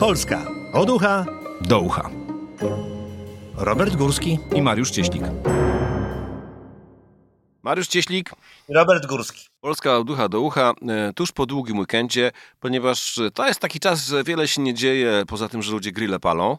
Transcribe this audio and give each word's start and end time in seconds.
Polska 0.00 0.46
od 0.72 0.90
ucha 0.90 1.26
do 1.60 1.80
ucha. 1.80 2.10
Robert 3.56 3.96
Górski 3.96 4.38
i 4.54 4.62
Mariusz 4.62 4.90
Cieślik. 4.90 5.22
Mariusz 7.62 7.88
Cieślik. 7.88 8.30
Robert 8.68 9.06
Górski. 9.06 9.48
Polska 9.60 9.96
od 9.96 10.10
ucha 10.10 10.28
do 10.28 10.40
ucha, 10.40 10.72
e, 10.88 11.12
tuż 11.12 11.32
po 11.32 11.46
długim 11.46 11.78
weekendzie, 11.78 12.30
ponieważ 12.60 13.20
to 13.34 13.46
jest 13.46 13.60
taki 13.60 13.80
czas, 13.80 14.06
że 14.06 14.24
wiele 14.24 14.48
się 14.48 14.62
nie 14.62 14.74
dzieje, 14.74 15.24
poza 15.28 15.48
tym, 15.48 15.62
że 15.62 15.72
ludzie 15.72 15.92
grille 15.92 16.20
palą. 16.20 16.58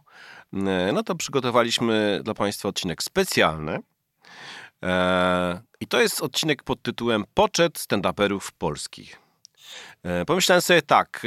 E, 0.53 0.91
no 0.93 1.03
to 1.03 1.15
przygotowaliśmy 1.15 2.21
dla 2.23 2.33
Państwa 2.33 2.69
odcinek 2.69 3.03
specjalny. 3.03 3.79
E, 4.83 5.61
I 5.79 5.87
to 5.87 6.01
jest 6.01 6.21
odcinek 6.21 6.63
pod 6.63 6.81
tytułem 6.81 7.23
Poczet 7.33 7.79
stand-uperów 7.79 8.51
polskich. 8.57 9.28
E, 10.03 10.25
pomyślałem 10.25 10.61
sobie 10.61 10.81
tak, 10.81 11.21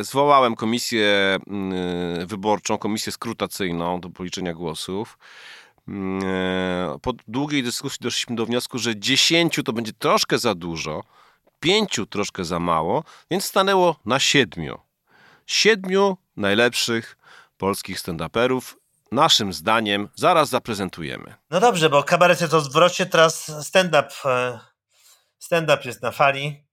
e, 0.00 0.04
zwołałem 0.04 0.56
komisję 0.56 1.38
mm, 1.46 2.26
wyborczą, 2.26 2.78
komisję 2.78 3.12
skrutacyjną 3.12 4.00
do 4.00 4.10
policzenia 4.10 4.54
głosów. 4.54 5.18
Mm, 5.88 6.20
e, 6.24 6.98
po 7.02 7.12
długiej 7.28 7.62
dyskusji 7.62 7.98
doszliśmy 8.00 8.36
do 8.36 8.46
wniosku, 8.46 8.78
że 8.78 8.96
10 8.96 9.60
to 9.64 9.72
będzie 9.72 9.92
troszkę 9.92 10.38
za 10.38 10.54
dużo, 10.54 11.02
5 11.60 12.00
troszkę 12.10 12.44
za 12.44 12.58
mało, 12.58 13.04
więc 13.30 13.44
stanęło 13.44 13.96
na 14.04 14.18
7. 14.18 14.74
Siedmiu 15.46 16.16
najlepszych 16.36 17.16
polskich 17.58 17.98
stand-uperów. 18.00 18.76
Naszym 19.12 19.52
zdaniem 19.52 20.08
zaraz 20.14 20.48
zaprezentujemy. 20.48 21.34
No 21.50 21.60
dobrze, 21.60 21.90
bo 21.90 22.02
kabaret 22.02 22.40
jest 22.40 22.54
o 22.54 22.62
teraz 23.10 23.66
stand-up 23.66 24.08
stand-up 25.38 25.82
jest 25.84 26.02
na 26.02 26.10
fali 26.10 26.64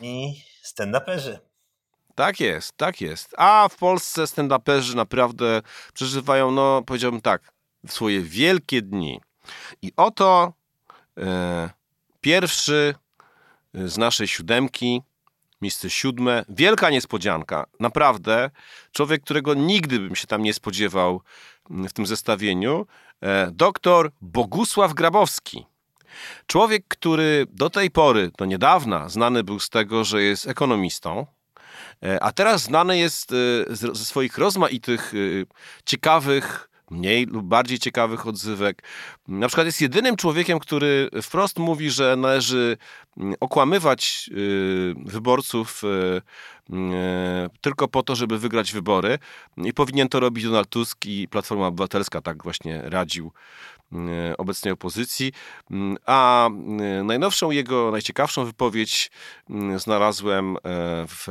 i 0.00 0.43
stand-uperzy. 0.64 1.38
Tak 2.14 2.40
jest, 2.40 2.76
tak 2.76 3.00
jest. 3.00 3.34
A 3.38 3.68
w 3.68 3.76
Polsce 3.76 4.22
stand-uperzy 4.22 4.94
naprawdę 4.94 5.62
przeżywają, 5.94 6.50
no 6.50 6.82
powiedziałbym 6.82 7.20
tak, 7.20 7.52
swoje 7.86 8.20
wielkie 8.20 8.82
dni. 8.82 9.20
I 9.82 9.92
oto 9.96 10.52
e, 11.18 11.70
pierwszy 12.20 12.94
z 13.74 13.98
naszej 13.98 14.28
siódemki, 14.28 15.02
miejsce 15.62 15.90
siódme, 15.90 16.44
wielka 16.48 16.90
niespodzianka. 16.90 17.66
Naprawdę, 17.80 18.50
człowiek, 18.92 19.22
którego 19.22 19.54
nigdy 19.54 19.98
bym 19.98 20.16
się 20.16 20.26
tam 20.26 20.42
nie 20.42 20.54
spodziewał 20.54 21.22
w 21.70 21.92
tym 21.92 22.06
zestawieniu, 22.06 22.86
e, 23.20 23.50
doktor 23.50 24.10
Bogusław 24.20 24.94
Grabowski. 24.94 25.66
Człowiek, 26.46 26.84
który 26.88 27.46
do 27.50 27.70
tej 27.70 27.90
pory, 27.90 28.30
do 28.38 28.44
niedawna, 28.44 29.08
znany 29.08 29.44
był 29.44 29.60
z 29.60 29.70
tego, 29.70 30.04
że 30.04 30.22
jest 30.22 30.48
ekonomistą, 30.48 31.26
e, 32.02 32.22
a 32.22 32.32
teraz 32.32 32.62
znany 32.62 32.98
jest 32.98 33.32
e, 33.32 33.34
ze 33.76 33.94
swoich 33.94 34.38
rozmaitych, 34.38 35.12
e, 35.14 35.44
ciekawych, 35.84 36.70
mniej 36.90 37.26
lub 37.26 37.46
bardziej 37.46 37.78
ciekawych 37.78 38.26
odzywek. 38.26 38.82
Na 39.28 39.46
przykład 39.46 39.66
jest 39.66 39.80
jedynym 39.80 40.16
człowiekiem, 40.16 40.58
który 40.58 41.10
wprost 41.22 41.58
mówi, 41.58 41.90
że 41.90 42.16
należy 42.16 42.76
okłamywać 43.40 44.30
wyborców 45.04 45.82
tylko 47.60 47.88
po 47.88 48.02
to, 48.02 48.14
żeby 48.14 48.38
wygrać 48.38 48.72
wybory 48.72 49.18
i 49.56 49.72
powinien 49.72 50.08
to 50.08 50.20
robić 50.20 50.44
Donald 50.44 50.68
Tusk 50.68 51.06
i 51.06 51.28
Platforma 51.28 51.66
Obywatelska, 51.66 52.20
tak 52.20 52.42
właśnie 52.42 52.82
radził 52.84 53.32
obecnej 54.38 54.72
opozycji. 54.72 55.32
Mm, 55.70 55.96
a 56.06 56.48
e, 56.48 56.50
najnowszą 57.04 57.50
jego, 57.50 57.90
najciekawszą 57.90 58.44
wypowiedź 58.44 59.10
mm, 59.50 59.78
znalazłem 59.78 60.56
e, 60.56 60.60
w 61.08 61.28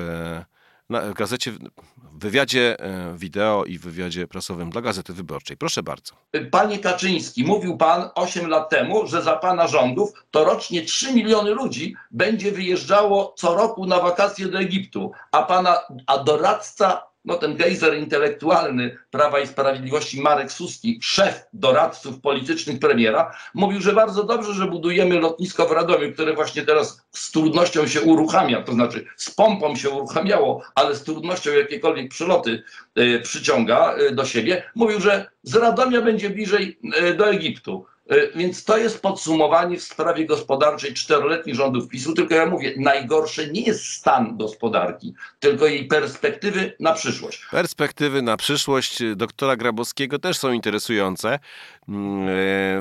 w 0.89 1.13
gazecie, 1.13 1.51
w 1.51 2.19
wywiadzie 2.19 2.77
wideo 3.15 3.65
i 3.65 3.77
w 3.77 3.81
wywiadzie 3.81 4.27
prasowym 4.27 4.69
dla 4.69 4.81
Gazety 4.81 5.13
Wyborczej. 5.13 5.57
Proszę 5.57 5.83
bardzo. 5.83 6.13
Panie 6.51 6.79
Kaczyński, 6.79 7.43
mówił 7.43 7.77
pan 7.77 8.09
8 8.15 8.49
lat 8.49 8.69
temu, 8.69 9.07
że 9.07 9.21
za 9.21 9.35
pana 9.35 9.67
rządów 9.67 10.13
to 10.31 10.45
rocznie 10.45 10.81
3 10.81 11.13
miliony 11.13 11.51
ludzi 11.51 11.95
będzie 12.11 12.51
wyjeżdżało 12.51 13.33
co 13.37 13.55
roku 13.55 13.85
na 13.85 13.99
wakacje 13.99 14.45
do 14.45 14.59
Egiptu, 14.59 15.11
a 15.31 15.43
pana 15.43 15.77
a 16.07 16.17
doradca 16.17 17.12
no 17.25 17.35
ten 17.35 17.55
gejzer 17.55 17.97
intelektualny 17.97 18.97
Prawa 19.11 19.39
i 19.39 19.47
Sprawiedliwości 19.47 20.21
Marek 20.21 20.51
Suski, 20.51 20.99
szef 21.01 21.45
doradców 21.53 22.21
politycznych 22.21 22.79
premiera, 22.79 23.35
mówił, 23.53 23.81
że 23.81 23.93
bardzo 23.93 24.23
dobrze, 24.23 24.53
że 24.53 24.67
budujemy 24.67 25.19
lotnisko 25.19 25.65
w 25.65 25.71
Radomiu, 25.71 26.13
które 26.13 26.33
właśnie 26.33 26.61
teraz 26.61 27.05
z 27.11 27.31
trudnością 27.31 27.87
się 27.87 28.01
uruchamia, 28.01 28.61
to 28.61 28.73
znaczy 28.73 29.05
z 29.17 29.31
pompą 29.31 29.75
się 29.75 29.89
uruchamiało, 29.89 30.63
ale 30.75 30.95
z 30.95 31.03
trudnością 31.03 31.51
jakiekolwiek 31.51 32.09
przyloty 32.09 32.63
y, 32.99 33.19
przyciąga 33.23 33.95
y, 33.97 34.11
do 34.11 34.25
siebie. 34.25 34.63
Mówił, 34.75 35.01
że 35.01 35.29
z 35.43 35.55
Radomia 35.55 36.01
będzie 36.01 36.29
bliżej 36.29 36.79
y, 37.09 37.13
do 37.13 37.29
Egiptu. 37.29 37.85
E, 38.09 38.37
więc 38.37 38.63
to 38.63 38.77
jest 38.77 39.01
podsumowanie 39.01 39.77
w 39.77 39.83
sprawie 39.83 40.25
gospodarczej 40.25 40.93
czteroletnich 40.93 41.55
rządów 41.55 41.87
PiSu. 41.87 42.13
Tylko 42.13 42.35
ja 42.35 42.45
mówię, 42.45 42.73
najgorsze 42.77 43.47
nie 43.47 43.61
jest 43.61 43.85
stan 43.85 44.37
gospodarki, 44.37 45.13
tylko 45.39 45.65
jej 45.65 45.87
perspektywy 45.87 46.75
na 46.79 46.93
przyszłość. 46.93 47.47
Perspektywy 47.51 48.21
na 48.21 48.37
przyszłość 48.37 48.99
doktora 49.15 49.55
Grabowskiego 49.55 50.19
też 50.19 50.37
są 50.37 50.51
interesujące. 50.51 51.39
Mm, 51.89 52.27
e, 52.27 52.31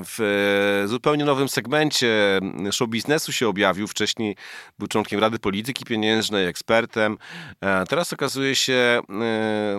w 0.04 0.84
zupełnie 0.86 1.24
nowym 1.24 1.48
segmencie 1.48 2.40
show 2.72 2.88
biznesu 2.88 3.32
się 3.32 3.48
objawił. 3.48 3.88
Wcześniej 3.88 4.36
był 4.78 4.88
członkiem 4.88 5.20
Rady 5.20 5.38
Polityki 5.38 5.84
Pieniężnej, 5.84 6.46
ekspertem. 6.46 7.18
Teraz 7.88 8.12
okazuje 8.12 8.54
się 8.54 8.72
e, 8.74 9.02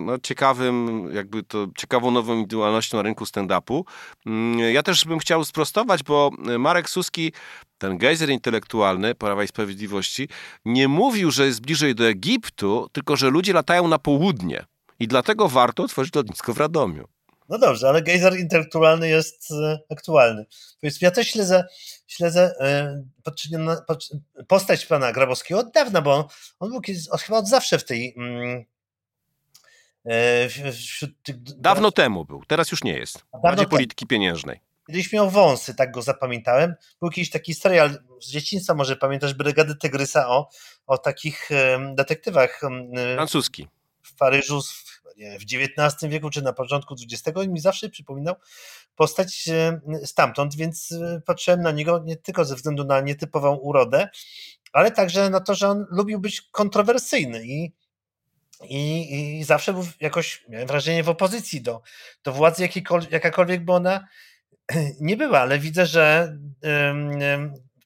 no, 0.02 0.18
ciekawym, 0.18 1.08
jakby 1.14 1.42
to 1.42 1.66
ciekawą 1.76 2.10
nową 2.10 2.32
indywidualnością 2.32 2.96
na 2.96 3.02
rynku 3.02 3.24
stand-upu. 3.24 3.82
Mm, 4.26 4.58
ja 4.58 4.82
też 4.82 5.04
bym 5.04 5.18
chciał 5.18 5.44
sprostować, 5.44 6.02
bo 6.02 6.30
Marek 6.58 6.90
Suski 6.90 7.32
ten 7.78 7.98
gejzer 7.98 8.30
intelektualny 8.30 9.14
Prawa 9.14 9.44
i 9.44 9.48
Sprawiedliwości 9.48 10.28
nie 10.64 10.88
mówił, 10.88 11.30
że 11.30 11.46
jest 11.46 11.60
bliżej 11.60 11.94
do 11.94 12.08
Egiptu, 12.08 12.88
tylko 12.92 13.16
że 13.16 13.30
ludzie 13.30 13.52
latają 13.52 13.88
na 13.88 13.98
południe. 13.98 14.64
I 15.00 15.08
dlatego 15.08 15.48
warto 15.48 15.82
otworzyć 15.82 16.14
lotnisko 16.14 16.54
w 16.54 16.58
Radomiu. 16.58 17.13
No 17.48 17.58
dobrze, 17.58 17.88
ale 17.88 18.02
gejzer 18.02 18.38
intelektualny 18.38 19.08
jest 19.08 19.50
e, 19.50 19.78
aktualny. 19.90 20.46
Ja 21.00 21.10
też 21.10 21.28
śledzę, 21.28 21.64
śledzę 22.06 22.54
e, 22.60 23.02
postać 24.48 24.86
pana 24.86 25.12
Grabowskiego 25.12 25.60
od 25.60 25.72
dawna, 25.72 26.02
bo 26.02 26.28
on, 26.60 26.70
był 26.70 26.80
kiedyś, 26.80 27.08
chyba 27.26 27.38
od 27.38 27.48
zawsze 27.48 27.78
w 27.78 27.84
tej. 27.84 28.14
Mm, 28.16 28.64
e, 30.04 30.72
wśród 30.72 31.22
tych, 31.22 31.42
Dawno 31.42 31.92
temu 31.92 32.24
był, 32.24 32.44
teraz 32.44 32.70
już 32.70 32.84
nie 32.84 32.98
jest. 32.98 33.24
Bardziej 33.42 33.66
polityki 33.66 34.06
pieniężnej. 34.06 34.60
Kiedyś 34.86 35.12
miał 35.12 35.30
wąsy, 35.30 35.74
tak 35.74 35.90
go 35.90 36.02
zapamiętałem. 36.02 36.74
Był 37.00 37.08
jakiś 37.08 37.30
taki 37.30 37.54
serial 37.54 37.98
z 38.20 38.30
dzieciństwa, 38.30 38.74
może 38.74 38.96
pamiętasz, 38.96 39.34
Brygady 39.34 39.74
Tygrysa 39.76 40.28
o, 40.28 40.48
o 40.86 40.98
takich 40.98 41.48
detektywach. 41.94 42.60
Francuski. 43.14 43.68
W 44.04 44.16
Paryżu 44.16 44.60
nie, 45.16 45.38
w 45.38 45.42
XIX 45.42 46.12
wieku 46.12 46.30
czy 46.30 46.42
na 46.42 46.52
początku 46.52 46.94
XX 47.12 47.38
i 47.44 47.48
mi 47.48 47.60
zawsze 47.60 47.88
przypominał 47.88 48.34
postać 48.96 49.48
stamtąd, 50.04 50.56
więc 50.56 50.92
e, 50.92 51.20
patrzyłem 51.26 51.62
na 51.62 51.70
niego 51.70 52.02
nie 52.04 52.16
tylko 52.16 52.44
ze 52.44 52.56
względu 52.56 52.84
na 52.84 53.00
nietypową 53.00 53.56
urodę, 53.56 54.08
ale 54.72 54.90
także 54.90 55.30
na 55.30 55.40
to, 55.40 55.54
że 55.54 55.68
on 55.68 55.86
lubił 55.90 56.20
być 56.20 56.40
kontrowersyjny 56.40 57.46
i, 57.46 57.72
i, 58.62 59.38
i 59.38 59.44
zawsze 59.44 59.72
był 59.72 59.86
jakoś, 60.00 60.44
miałem 60.48 60.68
wrażenie, 60.68 61.02
w 61.02 61.08
opozycji 61.08 61.62
do, 61.62 61.82
do 62.24 62.32
władzy, 62.32 62.68
jakakolwiek 63.10 63.64
by 63.64 63.72
ona 63.72 64.08
nie 65.00 65.16
była, 65.16 65.40
ale 65.40 65.58
widzę, 65.58 65.86
że 65.86 66.36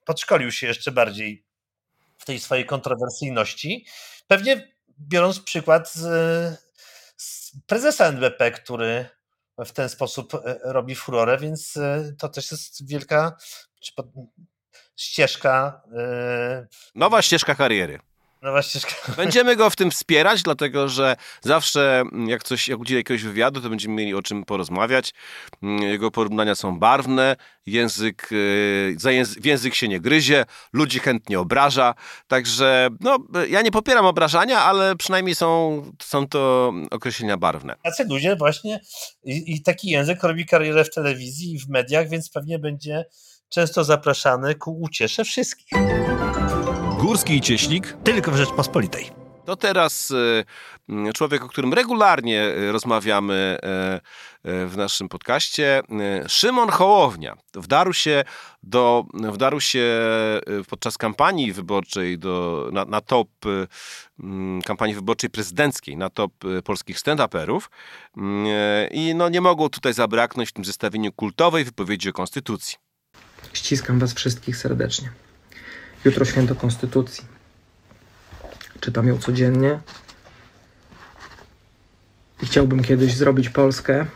podszkolił 0.04 0.52
się 0.52 0.66
jeszcze 0.66 0.92
bardziej 0.92 1.44
w 2.18 2.24
tej 2.24 2.38
swojej 2.38 2.66
kontrowersyjności. 2.66 3.86
Pewnie 4.26 4.77
biorąc 5.00 5.40
przykład 5.40 5.92
z, 5.92 6.58
prezesa 7.66 8.06
NBP, 8.06 8.50
który 8.50 9.06
w 9.58 9.72
ten 9.72 9.88
sposób 9.88 10.34
e, 10.34 10.58
robi 10.64 10.94
furorę, 10.94 11.38
więc 11.38 11.76
e, 11.76 12.12
to 12.18 12.28
też 12.28 12.50
jest 12.50 12.88
wielka 12.88 13.36
ścieżka. 14.96 15.82
E, 15.96 16.66
Nowa 16.94 17.22
ścieżka 17.22 17.54
kariery. 17.54 17.98
Nowa 18.42 18.62
ścieżka. 18.62 18.94
Będziemy 19.16 19.56
go 19.56 19.70
w 19.70 19.76
tym 19.76 19.90
wspierać, 19.90 20.42
dlatego 20.42 20.88
że 20.88 21.16
zawsze 21.40 22.00
mm, 22.00 22.28
jak 22.28 22.44
coś, 22.44 22.68
jak 22.68 22.80
udzieli 22.80 23.00
jakiegoś 23.00 23.22
wywiadu, 23.22 23.60
to 23.60 23.70
będziemy 23.70 23.94
mieli 23.94 24.14
o 24.14 24.22
czym 24.22 24.44
porozmawiać. 24.44 25.14
Mm, 25.62 25.82
jego 25.82 26.10
porównania 26.10 26.54
są 26.54 26.78
barwne, 26.78 27.36
język, 27.66 28.30
za 28.96 29.10
język, 29.10 29.42
w 29.42 29.44
język 29.44 29.74
się 29.74 29.88
nie 29.88 30.00
gryzie, 30.00 30.44
ludzi 30.72 30.98
chętnie 30.98 31.40
obraża, 31.40 31.94
także 32.28 32.88
no, 33.00 33.18
ja 33.48 33.62
nie 33.62 33.70
popieram 33.70 34.06
obrażania, 34.06 34.60
ale 34.60 34.96
przynajmniej 34.96 35.34
są, 35.34 35.82
są 36.02 36.28
to 36.28 36.72
określenia 36.90 37.36
barwne. 37.36 37.74
Tacy 37.82 38.04
ludzie 38.04 38.36
właśnie 38.36 38.80
i, 39.24 39.54
i 39.54 39.62
taki 39.62 39.88
język 39.88 40.22
robi 40.22 40.46
karierę 40.46 40.84
w 40.84 40.94
telewizji 40.94 41.52
i 41.54 41.58
w 41.58 41.68
mediach, 41.68 42.08
więc 42.08 42.30
pewnie 42.30 42.58
będzie 42.58 43.04
często 43.48 43.84
zapraszany 43.84 44.54
ku 44.54 44.80
uciesze 44.80 45.24
wszystkich. 45.24 45.68
Górski 46.98 47.36
i 47.36 47.40
Cieśnik 47.40 47.96
tylko 48.04 48.30
w 48.30 48.36
Rzeczpospolitej. 48.36 49.10
To 49.44 49.56
teraz 49.56 50.14
e, 50.88 51.12
człowiek, 51.12 51.44
o 51.44 51.48
którym 51.48 51.74
regularnie 51.74 52.42
e, 52.42 52.72
rozmawiamy 52.72 53.34
e, 53.34 54.00
w 54.66 54.74
naszym 54.76 55.08
podcaście, 55.08 55.82
Szymon 56.28 56.68
Hołownia. 56.68 57.36
Wdarł 57.54 57.92
się, 57.92 58.24
do, 58.62 59.04
wdarł 59.32 59.60
się 59.60 60.00
podczas 60.68 60.98
kampanii 60.98 61.52
wyborczej 61.52 62.18
do, 62.18 62.68
na, 62.72 62.84
na 62.84 63.00
top 63.00 63.28
kampanii 64.64 64.94
wyborczej 64.94 65.30
prezydenckiej, 65.30 65.96
na 65.96 66.10
top 66.10 66.32
polskich 66.64 66.98
stand-uperów 66.98 67.60
i 68.90 69.14
no, 69.14 69.28
nie 69.28 69.40
mogło 69.40 69.68
tutaj 69.68 69.94
zabraknąć 69.94 70.48
w 70.48 70.52
tym 70.52 70.64
zestawieniu 70.64 71.12
kultowej 71.12 71.64
wypowiedzi 71.64 72.08
o 72.08 72.12
Konstytucji. 72.12 72.76
Ściskam 73.52 73.98
was 73.98 74.14
wszystkich 74.14 74.56
serdecznie. 74.56 75.10
Jutro 76.04 76.24
święto 76.24 76.54
Konstytucji 76.54 77.38
Czytam 78.80 79.08
ją 79.08 79.18
codziennie. 79.18 79.80
I 82.42 82.46
chciałbym 82.46 82.84
kiedyś 82.84 83.14
zrobić 83.14 83.48
Polskę. 83.48 84.06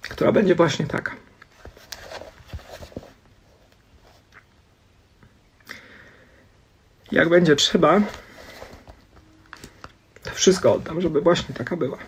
Która 0.00 0.32
będzie 0.32 0.54
właśnie 0.54 0.86
taka. 0.86 1.16
Jak 7.12 7.28
będzie 7.28 7.56
trzeba, 7.56 8.00
to 10.22 10.30
wszystko 10.30 10.74
oddam, 10.74 11.00
żeby 11.00 11.20
właśnie 11.20 11.54
taka 11.54 11.76
była. 11.76 11.98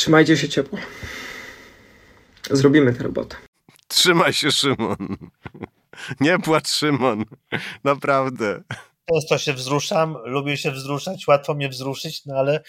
Trzymajcie 0.00 0.36
się 0.36 0.48
ciepło. 0.48 0.78
Zrobimy 2.50 2.92
tę 2.92 3.02
robotę. 3.02 3.36
Trzymaj 3.88 4.32
się, 4.32 4.52
Szymon. 4.52 5.16
Nie 6.20 6.38
płacz, 6.38 6.68
Szymon. 6.68 7.24
Naprawdę. 7.84 8.62
Często 9.12 9.38
się 9.38 9.52
wzruszam, 9.52 10.16
lubię 10.24 10.56
się 10.56 10.70
wzruszać, 10.70 11.26
łatwo 11.26 11.54
mnie 11.54 11.68
wzruszyć, 11.68 12.26
no 12.26 12.34
ale, 12.34 12.62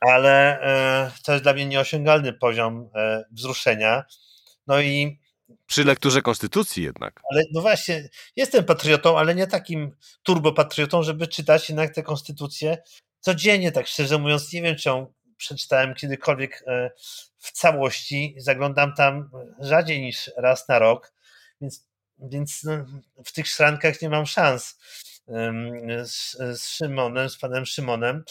ale 0.00 0.60
e, 0.60 1.10
to 1.24 1.32
jest 1.32 1.44
dla 1.44 1.52
mnie 1.52 1.66
nieosiągalny 1.66 2.32
poziom 2.32 2.90
e, 2.94 3.24
wzruszenia. 3.30 4.04
No 4.66 4.80
i 4.80 5.20
przy 5.66 5.84
lekturze 5.84 6.22
konstytucji 6.22 6.82
jednak. 6.82 7.20
Ale 7.30 7.42
no 7.52 7.60
właśnie, 7.60 8.08
jestem 8.36 8.64
patriotą, 8.64 9.18
ale 9.18 9.34
nie 9.34 9.46
takim 9.46 9.96
turbopatriotą, 10.22 11.02
żeby 11.02 11.26
czytać 11.26 11.68
jednak 11.68 11.94
tę 11.94 12.02
konstytucję 12.02 12.78
codziennie, 13.20 13.72
tak 13.72 13.86
szczerze 13.86 14.18
mówiąc, 14.18 14.52
nie 14.52 14.62
wiem, 14.62 14.76
czy 14.76 14.88
ją 14.88 15.12
przeczytałem 15.42 15.94
kiedykolwiek 15.94 16.64
e, 16.66 16.90
w 17.38 17.52
całości. 17.52 18.34
Zaglądam 18.38 18.94
tam 18.94 19.30
rzadziej 19.60 20.00
niż 20.00 20.30
raz 20.36 20.68
na 20.68 20.78
rok, 20.78 21.12
więc, 21.60 21.86
więc 22.18 22.64
no, 22.64 22.86
w 23.24 23.32
tych 23.32 23.48
szrankach 23.48 24.02
nie 24.02 24.08
mam 24.08 24.26
szans 24.26 24.78
z, 26.04 26.36
z 26.60 26.68
Szymonem, 26.68 27.30
z 27.30 27.36
panem 27.38 27.66
Szymonem. 27.66 28.24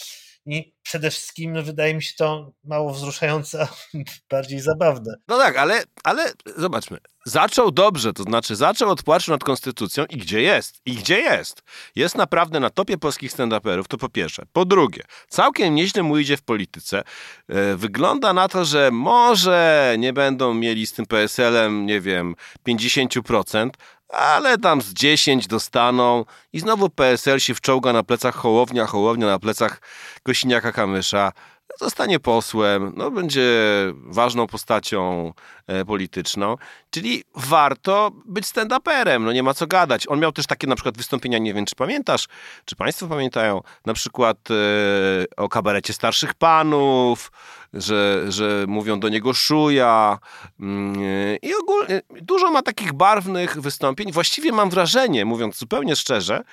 I 0.46 0.74
przede 0.82 1.10
wszystkim 1.10 1.52
no, 1.52 1.62
wydaje 1.62 1.94
mi 1.94 2.02
się 2.02 2.14
to 2.16 2.52
mało 2.64 2.92
wzruszające, 2.92 3.68
bardziej 4.30 4.60
zabawne. 4.60 5.14
No 5.28 5.38
tak, 5.38 5.56
ale, 5.56 5.82
ale 6.04 6.32
zobaczmy. 6.56 6.98
Zaczął 7.24 7.70
dobrze, 7.70 8.12
to 8.12 8.22
znaczy 8.22 8.56
zaczął 8.56 8.90
od 8.90 9.02
płaczu 9.02 9.30
nad 9.30 9.44
konstytucją 9.44 10.04
i 10.06 10.16
gdzie 10.16 10.42
jest? 10.42 10.80
I 10.86 10.94
gdzie 10.94 11.20
jest? 11.20 11.62
Jest 11.96 12.14
naprawdę 12.14 12.60
na 12.60 12.70
topie 12.70 12.98
polskich 12.98 13.32
stand-uperów, 13.32 13.86
to 13.88 13.98
po 13.98 14.08
pierwsze. 14.08 14.42
Po 14.52 14.64
drugie, 14.64 15.02
całkiem 15.28 15.74
nieźle 15.74 16.02
mu 16.02 16.18
idzie 16.18 16.36
w 16.36 16.42
polityce. 16.42 17.02
E, 17.48 17.76
wygląda 17.76 18.32
na 18.32 18.48
to, 18.48 18.64
że 18.64 18.90
może 18.90 19.94
nie 19.98 20.12
będą 20.12 20.54
mieli 20.54 20.86
z 20.86 20.92
tym 20.92 21.06
PSL-em, 21.06 21.86
nie 21.86 22.00
wiem, 22.00 22.34
50%, 22.68 23.70
ale 24.12 24.58
tam 24.58 24.82
z 24.82 24.92
10 24.92 25.46
dostaną 25.46 26.24
i 26.52 26.60
znowu 26.60 26.90
PSL 26.90 27.40
się 27.40 27.54
wczołga 27.54 27.92
na 27.92 28.02
plecach 28.02 28.34
Hołownia, 28.34 28.86
Hołownia 28.86 29.26
na 29.26 29.38
plecach 29.38 29.80
Kosiniaka-Kamysza, 30.72 31.32
zostanie 31.80 32.20
posłem, 32.20 32.92
no 32.96 33.10
będzie 33.10 33.50
ważną 33.94 34.46
postacią 34.46 35.32
e, 35.66 35.84
polityczną, 35.84 36.56
czyli 36.90 37.24
warto 37.34 38.10
być 38.24 38.44
stand-uperem, 38.44 39.20
no 39.20 39.32
nie 39.32 39.42
ma 39.42 39.54
co 39.54 39.66
gadać. 39.66 40.08
On 40.08 40.20
miał 40.20 40.32
też 40.32 40.46
takie 40.46 40.66
na 40.66 40.74
przykład 40.74 40.96
wystąpienia, 40.96 41.38
nie 41.38 41.54
wiem 41.54 41.64
czy 41.64 41.74
pamiętasz, 41.74 42.28
czy 42.64 42.76
państwo 42.76 43.06
pamiętają, 43.06 43.60
na 43.86 43.94
przykład 43.94 44.38
e, 44.50 44.54
o 45.36 45.48
kabarecie 45.48 45.92
starszych 45.92 46.34
panów, 46.34 47.32
że, 47.74 48.24
że 48.28 48.64
mówią 48.68 49.00
do 49.00 49.08
niego 49.08 49.32
szuja 49.32 50.18
mm, 50.60 50.94
i 51.42 51.54
ogólnie 51.54 52.02
dużo 52.20 52.50
ma 52.50 52.62
takich 52.62 52.92
barwnych 52.92 53.60
wystąpień. 53.60 54.12
Właściwie 54.12 54.52
mam 54.52 54.70
wrażenie, 54.70 55.24
mówiąc 55.24 55.58
zupełnie 55.58 55.96
szczerze, 55.96 56.44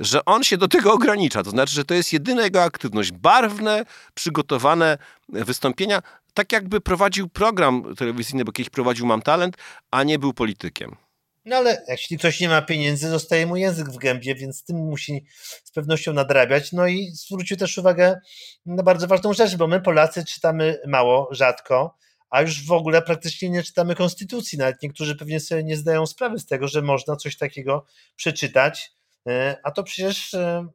że 0.00 0.24
on 0.24 0.42
się 0.42 0.56
do 0.56 0.68
tego 0.68 0.92
ogranicza. 0.92 1.42
To 1.42 1.50
znaczy, 1.50 1.74
że 1.74 1.84
to 1.84 1.94
jest 1.94 2.12
jedyna 2.12 2.42
jego 2.42 2.62
aktywność. 2.62 3.12
Barwne, 3.12 3.84
przygotowane 4.14 4.98
wystąpienia, 5.28 6.02
tak 6.34 6.52
jakby 6.52 6.80
prowadził 6.80 7.28
program 7.28 7.94
telewizyjny, 7.96 8.44
bo 8.44 8.52
kiedyś 8.52 8.70
prowadził 8.70 9.06
Mam 9.06 9.22
Talent, 9.22 9.56
a 9.90 10.02
nie 10.02 10.18
był 10.18 10.32
politykiem. 10.32 10.96
No 11.44 11.56
ale 11.56 11.84
jeśli 11.88 12.18
ktoś 12.18 12.40
nie 12.40 12.48
ma 12.48 12.62
pieniędzy, 12.62 13.08
zostaje 13.08 13.46
mu 13.46 13.56
język 13.56 13.88
w 13.90 13.96
gębie, 13.96 14.34
więc 14.34 14.64
tym 14.64 14.76
musi 14.76 15.24
z 15.64 15.70
pewnością 15.70 16.12
nadrabiać. 16.12 16.72
No 16.72 16.86
i 16.86 17.10
zwrócił 17.12 17.56
też 17.56 17.78
uwagę 17.78 18.20
na 18.66 18.82
bardzo 18.82 19.06
ważną 19.06 19.32
rzecz, 19.32 19.56
bo 19.56 19.66
my 19.66 19.80
Polacy 19.80 20.24
czytamy 20.24 20.80
mało, 20.86 21.28
rzadko, 21.30 21.96
a 22.30 22.42
już 22.42 22.66
w 22.66 22.72
ogóle 22.72 23.02
praktycznie 23.02 23.50
nie 23.50 23.62
czytamy 23.62 23.94
konstytucji. 23.94 24.58
Nawet 24.58 24.82
niektórzy 24.82 25.16
pewnie 25.16 25.40
sobie 25.40 25.64
nie 25.64 25.76
zdają 25.76 26.06
sprawy 26.06 26.38
z 26.38 26.46
tego, 26.46 26.68
że 26.68 26.82
można 26.82 27.16
coś 27.16 27.36
takiego 27.36 27.86
przeczytać. 28.16 28.92
E, 29.28 29.56
a 29.62 29.70
to 29.70 29.82
przecież 29.82 30.34
e, 30.34 30.66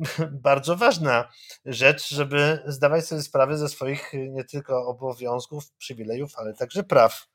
bardzo 0.48 0.76
ważna 0.76 1.28
rzecz, 1.64 2.08
żeby 2.08 2.58
zdawać 2.66 3.06
sobie 3.06 3.22
sprawę 3.22 3.58
ze 3.58 3.68
swoich 3.68 4.12
nie 4.12 4.44
tylko 4.44 4.86
obowiązków, 4.86 5.70
przywilejów, 5.72 6.32
ale 6.36 6.54
także 6.54 6.84
praw. 6.84 7.26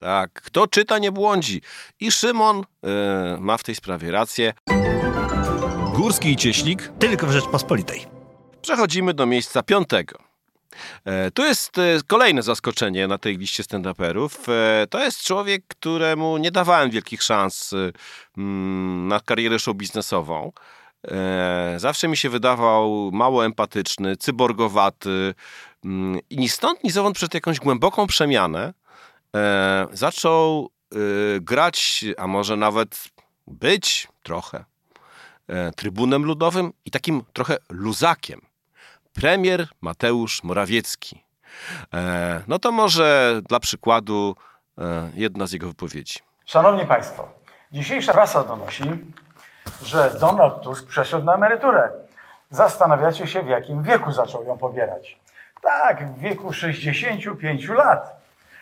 Tak, 0.00 0.32
kto 0.32 0.66
czyta, 0.66 0.98
nie 0.98 1.12
błądzi. 1.12 1.62
I 2.00 2.12
Szymon 2.12 2.56
yy, 2.56 2.90
ma 3.40 3.56
w 3.56 3.62
tej 3.62 3.74
sprawie 3.74 4.10
rację. 4.10 4.52
Górski 5.94 6.30
i 6.30 6.36
Cieślik 6.36 6.92
tylko 6.98 7.26
w 7.26 7.30
Rzeczpospolitej. 7.30 8.06
Przechodzimy 8.62 9.14
do 9.14 9.26
miejsca 9.26 9.62
piątego. 9.62 10.18
E, 11.04 11.30
tu 11.30 11.42
jest 11.42 11.78
e, 11.78 11.82
kolejne 12.06 12.42
zaskoczenie 12.42 13.08
na 13.08 13.18
tej 13.18 13.38
liście 13.38 13.62
stand-uperów. 13.62 14.30
To 14.90 15.02
jest 15.02 15.24
człowiek, 15.24 15.64
któremu 15.68 16.38
nie 16.38 16.50
dawałem 16.50 16.90
wielkich 16.90 17.22
szans 17.22 17.74
mm, 18.38 19.08
na 19.08 19.20
karierę 19.20 19.58
show 19.58 19.76
biznesową. 19.76 20.52
Zawsze 21.76 22.08
mi 22.08 22.16
się 22.16 22.30
wydawał 22.30 23.10
mało 23.12 23.44
empatyczny, 23.44 24.16
cyborgowaty 24.16 25.34
mm, 25.84 26.20
i 26.30 26.36
ni 26.36 26.48
stąd, 26.48 26.84
ni 26.84 26.90
zowąd 26.90 27.16
przed 27.16 27.34
jakąś 27.34 27.58
głęboką 27.58 28.06
przemianę 28.06 28.72
e, 29.36 29.86
zaczął 29.92 30.70
e, 30.92 30.96
grać, 31.40 32.04
a 32.18 32.26
może 32.26 32.56
nawet 32.56 33.04
być 33.46 34.08
trochę 34.22 34.64
e, 35.48 35.70
trybunem 35.72 36.24
ludowym 36.24 36.72
i 36.84 36.90
takim 36.90 37.24
trochę 37.32 37.56
luzakiem. 37.68 38.40
Premier 39.12 39.68
Mateusz 39.80 40.44
Morawiecki. 40.44 41.24
E, 41.94 42.42
no 42.48 42.58
to 42.58 42.72
może 42.72 43.40
dla 43.48 43.60
przykładu 43.60 44.36
e, 44.78 45.10
jedna 45.14 45.46
z 45.46 45.52
jego 45.52 45.68
wypowiedzi. 45.68 46.18
Szanowni 46.44 46.86
Państwo, 46.86 47.28
dzisiejsza 47.72 48.12
prasa 48.12 48.44
donosi, 48.44 48.84
że 49.82 50.16
Donald 50.20 50.62
Tusk 50.62 50.86
przeszedł 50.86 51.24
na 51.24 51.34
emeryturę. 51.34 51.90
Zastanawiacie 52.50 53.26
się, 53.26 53.42
w 53.42 53.48
jakim 53.48 53.82
wieku 53.82 54.12
zaczął 54.12 54.44
ją 54.44 54.58
pobierać. 54.58 55.20
Tak, 55.62 56.12
w 56.12 56.18
wieku 56.18 56.52
65 56.52 57.68
lat. 57.68 58.19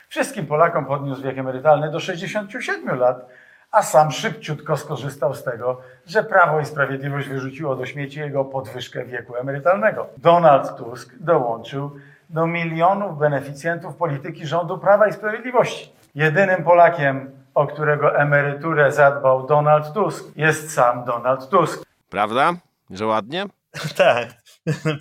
Wszystkim 0.08 0.46
Polakom 0.46 0.86
podniósł 0.86 1.22
wiek 1.22 1.38
emerytalny 1.38 1.90
do 1.90 2.00
67 2.00 2.98
lat, 2.98 3.28
a 3.70 3.82
sam 3.82 4.10
szybciutko 4.10 4.76
skorzystał 4.76 5.34
z 5.34 5.44
tego, 5.44 5.80
że 6.06 6.22
Prawo 6.22 6.60
i 6.60 6.64
Sprawiedliwość 6.64 7.28
wyrzuciło 7.28 7.76
do 7.76 7.86
śmieci 7.86 8.18
jego 8.18 8.44
podwyżkę 8.44 9.04
wieku 9.04 9.36
emerytalnego. 9.36 10.06
Donald 10.16 10.76
Tusk 10.76 11.14
dołączył 11.20 11.96
do 12.30 12.46
milionów 12.46 13.18
beneficjentów 13.18 13.96
polityki 13.96 14.46
rządu 14.46 14.78
Prawa 14.78 15.08
i 15.08 15.12
Sprawiedliwości. 15.12 15.92
Jedynym 16.14 16.64
Polakiem, 16.64 17.30
o 17.54 17.66
którego 17.66 18.16
emeryturę 18.16 18.92
zadbał 18.92 19.46
Donald 19.46 19.92
Tusk, 19.92 20.36
jest 20.36 20.74
sam 20.74 21.04
Donald 21.04 21.48
Tusk. 21.48 21.84
Prawda? 22.10 22.52
Że 22.90 23.06
ładnie? 23.06 23.46
tak. 23.96 24.28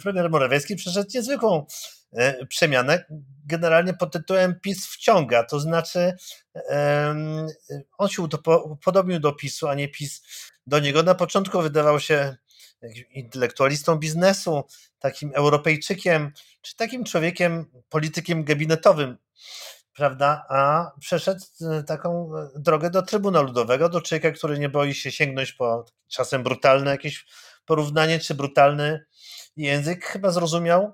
Premier 0.04 0.30
Morawiecki 0.30 0.76
przeszedł 0.76 1.10
niezwykłą 1.16 1.66
przemianę, 2.50 3.06
generalnie 3.46 3.94
pod 3.94 4.14
tytułem 4.14 4.60
PiS 4.62 4.88
wciąga, 4.88 5.44
to 5.44 5.60
znaczy 5.60 6.14
on 7.98 8.10
się 8.10 8.28
upodobnił 8.64 9.20
do 9.20 9.34
PiSu, 9.34 9.68
a 9.68 9.76
nie 9.76 9.88
PiS 9.88 10.22
do 10.68 10.80
niego. 10.80 11.04
Na 11.04 11.16
początku 11.16 11.62
wydawał 11.62 12.00
się 12.00 12.36
intelektualistą 13.10 13.96
biznesu, 13.96 14.64
takim 15.00 15.32
Europejczykiem, 15.34 16.32
czy 16.62 16.76
takim 16.76 17.04
człowiekiem, 17.04 17.66
politykiem 17.90 18.44
gabinetowym, 18.44 19.18
prawda? 19.94 20.46
A 20.50 20.92
przeszedł 21.00 21.46
e, 21.62 21.84
taką 21.84 22.38
e, 22.38 22.50
drogę 22.60 22.90
do 22.90 23.02
Trybunału 23.02 23.48
Ludowego, 23.48 23.90
do 23.90 24.02
człowieka, 24.02 24.32
który 24.32 24.60
nie 24.60 24.70
boi 24.70 24.94
się 24.94 25.12
sięgnąć 25.12 25.54
po 25.54 25.86
czasem 26.08 26.44
brutalne 26.44 26.92
jakieś 26.92 27.26
porównanie, 27.66 28.20
czy 28.20 28.36
brutalny 28.36 29.06
język, 29.56 30.06
chyba 30.06 30.32
zrozumiał, 30.32 30.94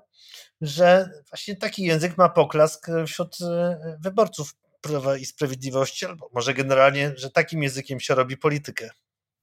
że 0.60 1.10
właśnie 1.30 1.56
taki 1.56 1.82
język 1.82 2.18
ma 2.18 2.28
poklask 2.28 2.86
wśród 3.06 3.40
e, 3.40 3.96
wyborców 4.00 4.54
Prawa 4.80 5.16
i 5.16 5.24
Sprawiedliwości, 5.24 6.06
albo 6.06 6.30
może 6.34 6.54
generalnie, 6.54 7.12
że 7.16 7.30
takim 7.30 7.62
językiem 7.62 8.00
się 8.00 8.14
robi 8.14 8.36
politykę. 8.36 8.90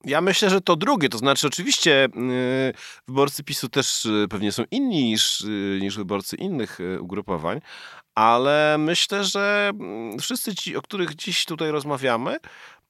Ja 0.04 0.22
myślę, 0.22 0.50
że 0.50 0.62
to 0.62 0.76
drugie, 0.76 1.10
to 1.10 1.18
znaczy 1.18 1.48
oczywiście 1.48 2.08
yy, 2.16 2.74
wyborcy 3.08 3.44
PiSu 3.44 3.70
też 3.70 4.08
pewnie 4.30 4.52
są 4.52 4.64
inni 4.72 5.04
niż, 5.04 5.46
niż 5.82 5.98
wyborcy 5.98 6.36
innych 6.36 6.80
ugrupowań, 7.00 7.62
ale 8.16 8.78
myślę, 8.80 9.24
że 9.24 9.72
mm, 9.74 10.20
wszyscy 10.20 10.56
ci, 10.56 10.76
o 10.78 10.82
których 10.82 11.16
dziś 11.16 11.46
tutaj 11.46 11.72
rozmawiamy, 11.72 12.38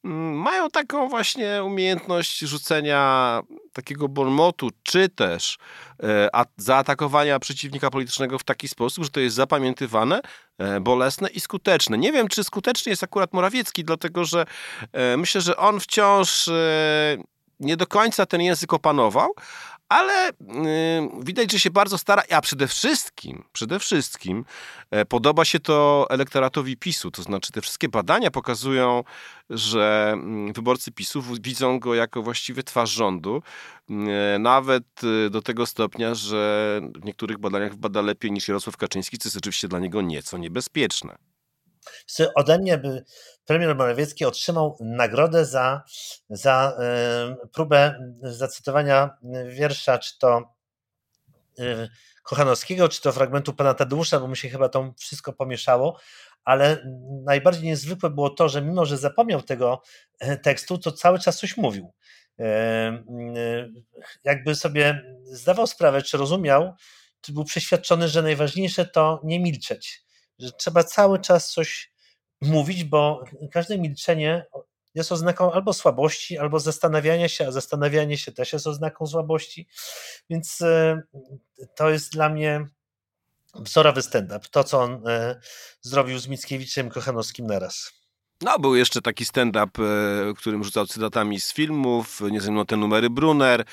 mają 0.03 0.69
taką 0.69 1.09
właśnie 1.09 1.63
umiejętność 1.63 2.39
rzucenia 2.39 3.41
takiego 3.73 4.07
bonmotu, 4.07 4.69
czy 4.83 5.09
też 5.09 5.57
e, 6.03 6.29
zaatakowania 6.57 7.39
przeciwnika 7.39 7.89
politycznego 7.89 8.39
w 8.39 8.43
taki 8.43 8.67
sposób, 8.67 9.03
że 9.03 9.09
to 9.09 9.19
jest 9.19 9.35
zapamiętywane, 9.35 10.21
e, 10.57 10.79
bolesne 10.79 11.29
i 11.29 11.39
skuteczne. 11.39 11.97
Nie 11.97 12.11
wiem, 12.11 12.27
czy 12.27 12.43
skuteczny 12.43 12.89
jest 12.89 13.03
akurat 13.03 13.33
Morawiecki, 13.33 13.83
dlatego 13.83 14.25
że 14.25 14.45
e, 14.93 15.17
myślę, 15.17 15.41
że 15.41 15.57
on 15.57 15.79
wciąż 15.79 16.49
nie 17.59 17.77
do 17.77 17.87
końca 17.87 18.25
ten 18.25 18.41
język 18.41 18.73
opanował, 18.73 19.33
ale 19.91 20.31
yy, 20.39 21.23
widać, 21.23 21.51
że 21.51 21.59
się 21.59 21.69
bardzo 21.69 21.97
stara, 21.97 22.23
a 22.31 22.41
przede 22.41 22.67
wszystkim, 22.67 23.43
przede 23.53 23.79
wszystkim 23.79 24.45
e, 24.91 25.05
podoba 25.05 25.45
się 25.45 25.59
to 25.59 26.07
elektoratowi 26.09 26.77
PiSu, 26.77 27.11
to 27.11 27.23
znaczy 27.23 27.51
te 27.51 27.61
wszystkie 27.61 27.89
badania 27.89 28.31
pokazują, 28.31 29.03
że 29.49 30.09
mm, 30.13 30.53
wyborcy 30.53 30.91
PiSu 30.91 31.23
widzą 31.41 31.79
go 31.79 31.95
jako 31.95 32.21
właściwie 32.21 32.63
twarz 32.63 32.89
rządu, 32.89 33.43
e, 33.89 34.39
nawet 34.39 34.83
e, 35.25 35.29
do 35.29 35.41
tego 35.41 35.65
stopnia, 35.65 36.15
że 36.15 36.81
w 37.01 37.05
niektórych 37.05 37.37
badaniach 37.37 37.75
bada 37.75 38.01
lepiej 38.01 38.31
niż 38.31 38.47
Jarosław 38.47 38.77
Kaczyński, 38.77 39.17
co 39.17 39.27
jest 39.27 39.37
oczywiście 39.37 39.67
dla 39.67 39.79
niego 39.79 40.01
nieco 40.01 40.37
niebezpieczne. 40.37 41.15
Ode 42.35 42.59
mnie 42.59 42.77
by 42.77 43.03
premier 43.51 43.75
Morawiecki 43.75 44.25
otrzymał 44.25 44.77
nagrodę 44.79 45.45
za, 45.45 45.83
za 46.29 46.77
próbę 47.53 47.99
zacytowania 48.21 49.17
wiersza, 49.47 49.99
czy 49.99 50.19
to 50.19 50.53
Kochanowskiego, 52.23 52.89
czy 52.89 53.01
to 53.01 53.11
fragmentu 53.11 53.53
pana 53.53 53.73
Tadeusza, 53.73 54.19
bo 54.19 54.27
mu 54.27 54.35
się 54.35 54.49
chyba 54.49 54.69
to 54.69 54.93
wszystko 54.97 55.33
pomieszało, 55.33 55.99
ale 56.43 56.87
najbardziej 57.25 57.63
niezwykłe 57.63 58.09
było 58.09 58.29
to, 58.29 58.49
że 58.49 58.61
mimo, 58.61 58.85
że 58.85 58.97
zapomniał 58.97 59.41
tego 59.41 59.81
e, 60.19 60.37
tekstu, 60.37 60.77
to 60.77 60.91
cały 60.91 61.19
czas 61.19 61.39
coś 61.39 61.57
mówił. 61.57 61.93
Jakby 64.23 64.55
sobie 64.55 65.03
zdawał 65.23 65.67
sprawę, 65.67 66.01
czy 66.01 66.17
rozumiał, 66.17 66.73
czy 67.21 67.33
był 67.33 67.43
przeświadczony, 67.43 68.07
że 68.07 68.21
najważniejsze 68.21 68.85
to 68.85 69.21
nie 69.23 69.39
milczeć, 69.39 70.03
że 70.39 70.51
trzeba 70.51 70.83
cały 70.83 71.19
czas 71.19 71.51
coś 71.51 71.90
mówić, 72.41 72.83
bo 72.83 73.23
każde 73.51 73.77
milczenie 73.77 74.45
jest 74.95 75.11
oznaką 75.11 75.51
albo 75.51 75.73
słabości, 75.73 76.37
albo 76.37 76.59
zastanawiania 76.59 77.29
się, 77.29 77.47
a 77.47 77.51
zastanawianie 77.51 78.17
się 78.17 78.31
też 78.31 78.53
jest 78.53 78.67
oznaką 78.67 79.07
słabości. 79.07 79.67
Więc 80.29 80.61
e, 80.61 81.01
to 81.75 81.89
jest 81.89 82.11
dla 82.11 82.29
mnie 82.29 82.67
wzorowy 83.55 84.01
stand-up. 84.01 84.47
To, 84.51 84.63
co 84.63 84.81
on 84.81 85.07
e, 85.07 85.39
zrobił 85.81 86.19
z 86.19 86.27
Mickiewiczem 86.27 86.89
Kochanowskim 86.89 87.47
naraz. 87.47 88.00
No, 88.41 88.59
był 88.59 88.75
jeszcze 88.75 89.01
taki 89.01 89.25
stand-up, 89.25 89.83
e, 89.83 90.33
którym 90.33 90.63
rzucał 90.63 90.87
cytatami 90.87 91.39
z 91.39 91.53
filmów, 91.53 92.21
nie 92.31 92.39
wiem, 92.39 92.65
te 92.65 92.77
numery 92.77 93.09
Brunner. 93.09 93.65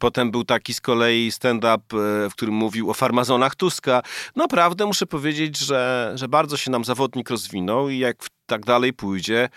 Potem 0.00 0.30
był 0.30 0.44
taki 0.44 0.74
z 0.74 0.80
kolei 0.80 1.32
stand-up, 1.32 1.96
e, 1.96 2.30
w 2.30 2.32
którym 2.32 2.54
mówił 2.54 2.90
o 2.90 2.94
farmazonach 2.94 3.54
Tuska. 3.54 4.02
Naprawdę 4.36 4.86
muszę 4.86 5.06
powiedzieć, 5.06 5.58
że, 5.58 6.12
że 6.14 6.28
bardzo 6.28 6.56
się 6.56 6.70
nam 6.70 6.84
zawodnik 6.84 7.30
rozwinął 7.30 7.88
i 7.88 7.98
jak 7.98 8.16
tak 8.46 8.64
dalej 8.64 8.92
pójdzie, 8.92 9.48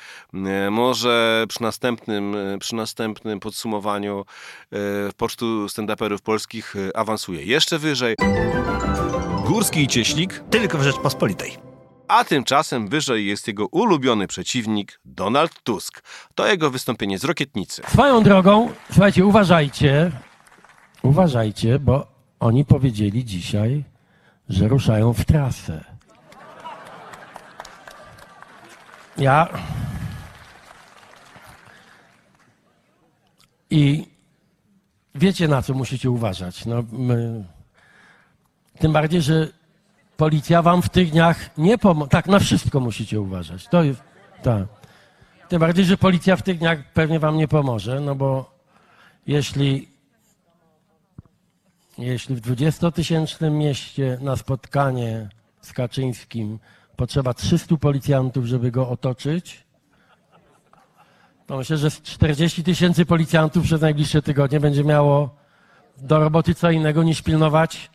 może 0.71 1.45
przy 1.49 1.61
następnym, 1.61 2.35
przy 2.59 2.75
następnym 2.75 3.39
podsumowaniu 3.39 4.25
e, 4.71 4.77
pocztu 5.17 5.65
stand-uperów 5.65 6.21
polskich 6.21 6.75
awansuje 6.95 7.43
jeszcze 7.43 7.79
wyżej. 7.79 8.15
Górski 9.45 9.83
i 9.83 9.87
Cieślik 9.87 10.43
tylko 10.49 10.77
w 10.77 10.83
Rzeczpospolitej. 10.83 11.66
A 12.07 12.23
tymczasem 12.23 12.87
wyżej 12.87 13.25
jest 13.27 13.47
jego 13.47 13.67
ulubiony 13.67 14.27
przeciwnik, 14.27 14.99
Donald 15.05 15.63
Tusk. 15.63 16.03
To 16.35 16.47
jego 16.47 16.69
wystąpienie 16.71 17.19
z 17.19 17.23
Rokietnicy. 17.23 17.81
Swoją 17.87 18.23
drogą, 18.23 18.71
słuchajcie, 18.91 19.25
uważajcie, 19.25 20.11
uważajcie, 21.01 21.79
bo 21.79 22.07
oni 22.39 22.65
powiedzieli 22.65 23.25
dzisiaj, 23.25 23.83
że 24.49 24.67
ruszają 24.67 25.13
w 25.13 25.25
trasę. 25.25 25.83
Ja. 29.17 29.47
I 33.69 34.07
wiecie, 35.15 35.47
na 35.47 35.61
co 35.61 35.73
musicie 35.73 36.09
uważać. 36.11 36.65
No, 36.65 36.83
my... 36.91 37.43
Tym 38.79 38.93
bardziej, 38.93 39.21
że 39.21 39.47
Policja 40.17 40.62
wam 40.62 40.81
w 40.81 40.89
tych 40.89 41.12
dniach 41.12 41.57
nie 41.57 41.77
pomoże. 41.77 42.09
Tak, 42.09 42.27
na 42.27 42.39
wszystko 42.39 42.79
musicie 42.79 43.21
uważać. 43.21 43.67
To 43.67 43.83
jest, 43.83 44.01
tak. 44.43 44.63
Tym 45.50 45.59
bardziej, 45.59 45.86
że 45.86 45.97
policja 45.97 46.36
w 46.36 46.41
tych 46.41 46.57
dniach 46.57 46.79
pewnie 46.93 47.19
wam 47.19 47.38
nie 47.38 47.47
pomoże, 47.47 48.00
no 48.00 48.15
bo 48.15 48.51
jeśli, 49.27 49.89
jeśli 51.97 52.36
w 52.36 52.41
20-tysięcznym 52.41 53.51
mieście 53.51 54.17
na 54.21 54.36
spotkanie 54.36 55.29
z 55.62 55.74
Kaczyńskim 55.74 56.59
potrzeba 56.95 57.33
300 57.33 57.77
policjantów, 57.77 58.45
żeby 58.45 58.71
go 58.71 58.89
otoczyć, 58.89 59.63
to 61.47 61.57
myślę, 61.57 61.77
że 61.77 61.91
40 61.91 62.63
tysięcy 62.63 63.05
policjantów 63.05 63.63
przez 63.63 63.81
najbliższe 63.81 64.21
tygodnie 64.21 64.59
będzie 64.59 64.83
miało 64.83 65.36
do 65.97 66.19
roboty 66.19 66.55
co 66.55 66.71
innego 66.71 67.03
niż 67.03 67.21
pilnować 67.21 67.89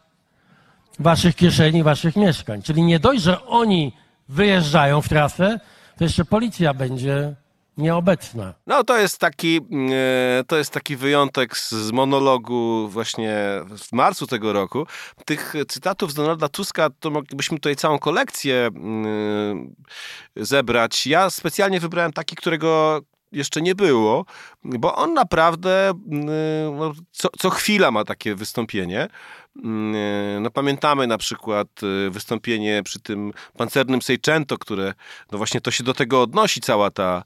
waszych 0.99 1.37
kieszeni, 1.37 1.83
waszych 1.83 2.17
mieszkań. 2.17 2.63
Czyli 2.63 2.83
nie 2.83 2.99
dość, 2.99 3.23
że 3.23 3.47
oni 3.47 3.93
wyjeżdżają 4.29 5.03
w 5.03 5.09
trasę, 5.09 5.61
to 5.99 6.05
jeszcze 6.05 6.25
policja 6.25 6.75
będzie 6.75 7.35
nieobecna. 7.77 8.55
No 8.67 8.85
to 8.85 8.99
jest 8.99 9.19
taki, 9.19 9.61
e, 9.93 10.45
to 10.45 10.57
jest 10.57 10.71
taki 10.71 10.97
wyjątek 10.97 11.57
z 11.57 11.91
monologu 11.93 12.89
właśnie 12.89 13.37
w 13.79 13.93
marcu 13.93 14.27
tego 14.27 14.53
roku. 14.53 14.87
Tych 15.25 15.55
cytatów 15.69 16.11
z 16.11 16.15
Donalda 16.15 16.49
Tuska 16.49 16.89
to 17.01 17.11
moglibyśmy 17.11 17.57
tutaj 17.59 17.77
całą 17.77 17.99
kolekcję 17.99 18.55
e, 18.57 20.45
zebrać. 20.45 21.07
Ja 21.07 21.31
specjalnie 21.31 21.81
wybrałem 21.81 22.13
taki, 22.13 22.37
którego 22.37 23.01
jeszcze 23.33 23.63
nie 23.63 23.75
było, 23.75 24.25
bo 24.65 24.97
on 24.97 25.15
naprawdę 25.15 25.91
e, 25.91 25.95
no, 26.79 26.93
co, 27.13 27.29
co 27.39 27.51
chwila 27.51 27.91
ma 27.91 28.05
takie 28.05 28.35
wystąpienie. 28.35 29.09
Mm, 29.57 30.43
no 30.43 30.51
pamiętamy 30.51 31.07
na 31.07 31.19
przykład 31.19 31.69
y, 31.83 32.11
wystąpienie 32.11 32.83
przy 32.83 33.01
tym 33.01 33.33
pancernym 33.57 34.03
Seicento, 34.03 34.59
które, 34.59 34.95
no 35.33 35.39
właśnie 35.39 35.61
to 35.61 35.71
się 35.71 35.85
do 35.85 35.95
tego 35.95 36.23
odnosi 36.23 36.61
cała 36.61 36.91
ta, 36.91 37.13
mm, 37.13 37.25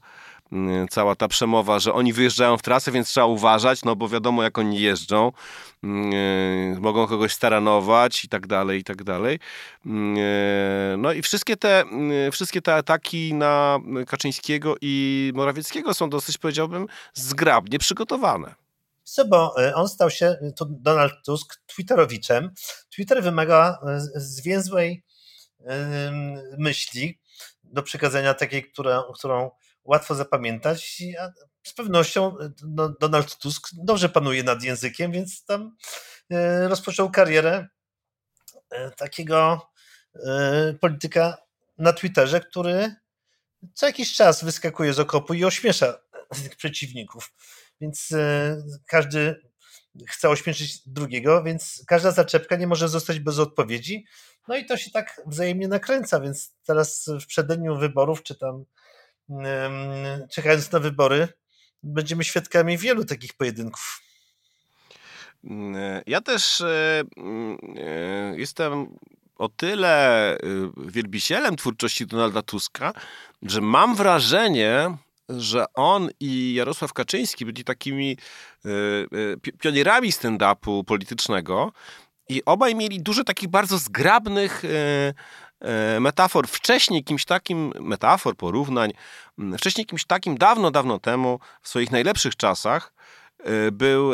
cała 0.89 1.15
ta 1.15 1.27
przemowa, 1.27 1.79
że 1.79 1.93
oni 1.93 2.13
wyjeżdżają 2.13 2.57
w 2.57 2.61
trasę, 2.61 2.91
więc 2.91 3.07
trzeba 3.07 3.25
uważać, 3.25 3.83
no 3.83 3.95
bo 3.95 4.09
wiadomo 4.09 4.43
jak 4.43 4.57
oni 4.57 4.81
jeżdżą, 4.81 5.31
y, 5.83 6.79
mogą 6.79 7.07
kogoś 7.07 7.33
staranować 7.33 8.23
i 8.23 8.29
tak 8.29 8.47
dalej, 8.47 8.79
i 8.79 8.83
tak 8.83 9.03
dalej. 9.03 9.39
Y, 9.85 9.89
no 10.97 11.13
i 11.13 11.21
wszystkie 11.21 11.57
te, 11.57 11.83
wszystkie 12.31 12.61
te 12.61 12.75
ataki 12.75 13.33
na 13.33 13.79
Kaczyńskiego 14.07 14.75
i 14.81 15.31
Morawieckiego 15.35 15.93
są 15.93 16.09
dosyć, 16.09 16.37
powiedziałbym, 16.37 16.87
zgrabnie 17.13 17.79
przygotowane. 17.79 18.55
Co, 19.03 19.25
bo 19.25 19.55
on 19.75 19.87
stał 19.87 20.09
się, 20.09 20.35
to 20.55 20.65
Donald 20.69 21.13
Tusk, 21.25 21.61
Twitterowiczem. 21.65 22.51
Twitter 22.89 23.23
wymaga 23.23 23.77
zwięzłej 24.15 25.03
myśli 26.57 27.19
do 27.63 27.83
przekazania 27.83 28.33
takiej, 28.33 28.71
którą 29.13 29.49
łatwo 29.87 30.15
zapamiętać. 30.15 31.01
Z 31.63 31.73
pewnością 31.73 32.39
e, 32.39 32.51
no, 32.67 32.89
Donald 32.89 33.37
Tusk 33.37 33.69
dobrze 33.73 34.09
panuje 34.09 34.43
nad 34.43 34.63
językiem, 34.63 35.11
więc 35.11 35.45
tam 35.45 35.75
rozpoczął 36.67 37.11
karierę 37.11 37.67
takiego 38.97 39.67
polityka 40.81 41.37
na 41.77 41.93
Twitterze, 41.93 42.41
który 42.41 42.95
co 43.73 43.85
jakiś 43.85 44.13
czas 44.15 44.43
wyskakuje 44.43 44.93
z 44.93 44.99
okopu 44.99 45.33
i 45.33 45.45
ośmiesza 45.45 45.99
przeciwników. 46.57 47.33
Więc 47.81 48.11
e, 48.11 48.57
każdy 48.87 49.41
chce 50.07 50.29
ośmieszyć 50.29 50.87
drugiego, 50.87 51.43
więc 51.43 51.83
każda 51.87 52.11
zaczepka 52.11 52.55
nie 52.55 52.67
może 52.67 52.89
zostać 52.89 53.19
bez 53.19 53.39
odpowiedzi. 53.39 54.05
No 54.47 54.57
i 54.57 54.65
to 54.65 54.77
się 54.77 54.91
tak 54.91 55.21
wzajemnie 55.25 55.67
nakręca, 55.67 56.19
więc 56.19 56.55
teraz 56.63 57.09
w 57.21 57.25
przededniu 57.25 57.77
wyborów, 57.77 58.23
czy 58.23 58.35
tam 58.35 58.65
czekając 60.31 60.71
na 60.71 60.79
wybory, 60.79 61.27
będziemy 61.83 62.23
świadkami 62.23 62.77
wielu 62.77 63.05
takich 63.05 63.33
pojedynków. 63.33 64.01
Mm, 65.43 66.01
ja 66.07 66.21
też 66.21 66.61
e, 66.61 67.03
mm, 67.17 67.57
e, 67.77 68.33
jestem 68.37 68.97
o 69.37 69.49
tyle 69.49 70.33
e, 70.33 70.37
wielbicielem 70.77 71.55
twórczości 71.55 72.07
Donalda 72.07 72.41
Tuska, 72.41 72.93
że 73.41 73.61
mam 73.61 73.95
wrażenie, 73.95 74.97
że 75.29 75.65
on 75.73 76.09
i 76.19 76.53
Jarosław 76.53 76.93
Kaczyński 76.93 77.45
byli 77.45 77.63
takimi 77.63 78.17
pionierami 79.59 80.11
stand-upu 80.11 80.83
politycznego 80.83 81.71
i 82.29 82.45
obaj 82.45 82.75
mieli 82.75 83.01
dużo 83.01 83.23
takich 83.23 83.49
bardzo 83.49 83.77
zgrabnych 83.77 84.63
metafor. 85.99 86.47
Wcześniej 86.47 87.03
kimś 87.03 87.25
takim, 87.25 87.73
metafor, 87.79 88.37
porównań, 88.37 88.91
wcześniej 89.57 89.85
kimś 89.85 90.05
takim 90.05 90.37
dawno, 90.37 90.71
dawno 90.71 90.99
temu, 90.99 91.39
w 91.61 91.69
swoich 91.69 91.91
najlepszych 91.91 92.35
czasach, 92.35 92.93
był 93.71 94.11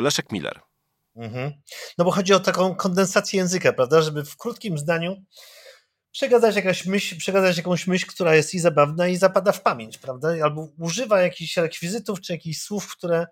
Leszek 0.00 0.32
Miller. 0.32 0.60
Mhm. 1.16 1.52
No 1.98 2.04
bo 2.04 2.10
chodzi 2.10 2.34
o 2.34 2.40
taką 2.40 2.74
kondensację 2.74 3.38
języka, 3.38 3.72
prawda? 3.72 4.02
Żeby 4.02 4.24
w 4.24 4.36
krótkim 4.36 4.78
zdaniu 4.78 5.16
przekazać 6.10 6.56
jakaś 6.56 6.86
myśl, 6.86 7.18
przekazać 7.18 7.56
jakąś 7.56 7.86
myśl, 7.86 8.06
która 8.06 8.34
jest 8.34 8.54
i 8.54 8.58
zabawna, 8.58 9.08
i 9.08 9.16
zapada 9.16 9.52
w 9.52 9.62
pamięć, 9.62 9.98
prawda? 9.98 10.28
Albo 10.42 10.68
używa 10.78 11.22
jakichś 11.22 11.56
rekwizytów, 11.56 12.20
czy 12.20 12.32
jakichś 12.32 12.58
słów, 12.58 12.96
które 12.96 13.26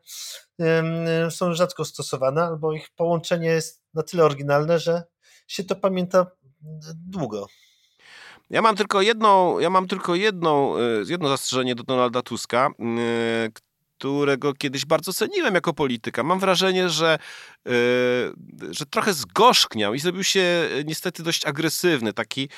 są 1.31 1.55
rzadko 1.55 1.85
stosowane, 1.85 2.43
albo 2.43 2.73
ich 2.73 2.91
połączenie 2.97 3.49
jest 3.49 3.83
na 3.95 4.03
tyle 4.03 4.25
oryginalne, 4.25 4.79
że 4.79 5.03
się 5.47 5.65
to 5.65 5.77
pamięta 5.77 6.27
długo. 6.95 7.47
Ja 8.51 8.63
mam 8.63 8.77
tylko 8.77 9.03
jedną, 9.03 9.59
ja 9.59 9.71
mam 9.71 9.89
tylko 9.89 10.15
jedną, 10.15 10.77
e, 10.77 10.81
jedno 11.09 11.29
zastrzeżenie 11.29 11.75
do 11.75 11.83
Donalda 11.83 12.23
Tuska, 12.23 12.71
którego 14.03 14.53
kiedyś 14.55 14.85
bardzo 14.85 15.13
ceniłem 15.13 15.55
jako 15.55 15.73
polityka. 15.73 16.23
Mam 16.23 16.39
wrażenie, 16.39 16.89
że, 16.89 17.19
yy, 17.65 17.73
że 18.71 18.87
trochę 18.87 19.15
zgorzkniał 19.15 19.95
i 19.95 19.99
zrobił 19.99 20.25
się 20.25 20.41
e, 20.41 20.85
niestety 20.85 21.23
dość 21.23 21.47
agresywny. 21.47 22.13
Taki 22.13 22.49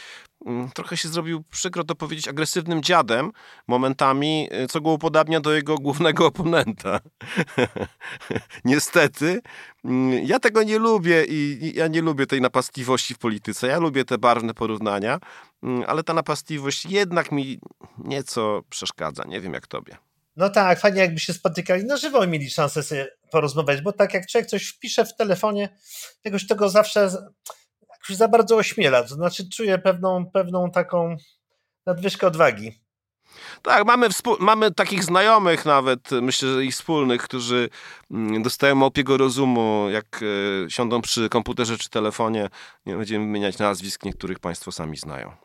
yy, 0.46 0.52
trochę 0.74 0.96
się 0.96 1.08
zrobił, 1.08 1.44
przykro 1.50 1.84
to 1.84 1.94
powiedzieć, 1.94 2.28
agresywnym 2.28 2.82
dziadem 2.82 3.30
momentami, 3.68 4.48
yy, 4.52 4.66
co 4.68 4.80
go 4.80 4.90
upodabnia 4.90 5.40
do 5.40 5.52
jego 5.52 5.74
głównego 5.74 6.26
oponenta. 6.32 7.00
niestety. 8.64 9.40
Mm, 9.84 10.24
ja 10.24 10.38
tego 10.38 10.62
nie 10.62 10.78
lubię 10.78 11.24
i, 11.24 11.58
i 11.62 11.74
ja 11.74 11.88
nie 11.88 12.02
lubię 12.02 12.26
tej 12.26 12.40
napastliwości 12.40 13.14
w 13.14 13.18
polityce. 13.18 13.66
Ja 13.66 13.78
lubię 13.78 14.04
te 14.04 14.18
barwne 14.18 14.54
porównania, 14.54 15.18
mm, 15.62 15.84
ale 15.86 16.02
ta 16.02 16.14
napastliwość 16.14 16.86
jednak 16.86 17.32
mi 17.32 17.58
nieco 17.98 18.62
przeszkadza. 18.70 19.24
Nie 19.24 19.40
wiem 19.40 19.52
jak 19.52 19.66
tobie. 19.66 19.96
No 20.36 20.50
tak, 20.50 20.80
fajnie 20.80 21.00
jakby 21.00 21.20
się 21.20 21.32
spotykali 21.32 21.84
na 21.84 21.96
żywo 21.96 22.24
i 22.24 22.28
mieli 22.28 22.50
szansę 22.50 22.82
sobie 22.82 23.08
porozmawiać, 23.30 23.80
bo 23.80 23.92
tak 23.92 24.14
jak 24.14 24.26
człowiek 24.26 24.50
coś 24.50 24.68
wpisze 24.68 25.04
w 25.04 25.16
telefonie, 25.16 25.76
jakoś 26.24 26.46
tego 26.46 26.68
zawsze 26.68 27.00
jakoś 27.90 28.16
za 28.16 28.28
bardzo 28.28 28.56
ośmiela, 28.56 29.02
to 29.02 29.14
znaczy 29.14 29.48
czuje 29.48 29.78
pewną, 29.78 30.30
pewną 30.30 30.70
taką 30.70 31.16
nadwyżkę 31.86 32.26
odwagi. 32.26 32.84
Tak, 33.62 33.86
mamy, 33.86 34.08
mamy 34.40 34.70
takich 34.74 35.04
znajomych 35.04 35.64
nawet, 35.64 36.10
myślę, 36.10 36.54
że 36.54 36.64
ich 36.64 36.74
wspólnych, 36.74 37.22
którzy 37.22 37.68
mm, 38.10 38.42
dostają 38.42 38.74
małpiego 38.74 39.16
rozumu, 39.16 39.88
jak 39.90 40.20
e, 40.66 40.70
siądą 40.70 41.02
przy 41.02 41.28
komputerze 41.28 41.78
czy 41.78 41.90
telefonie. 41.90 42.48
Nie 42.86 42.96
będziemy 42.96 43.24
wymieniać 43.24 43.58
nazwisk, 43.58 44.04
niektórych 44.04 44.38
Państwo 44.38 44.72
sami 44.72 44.96
znają. 44.96 45.43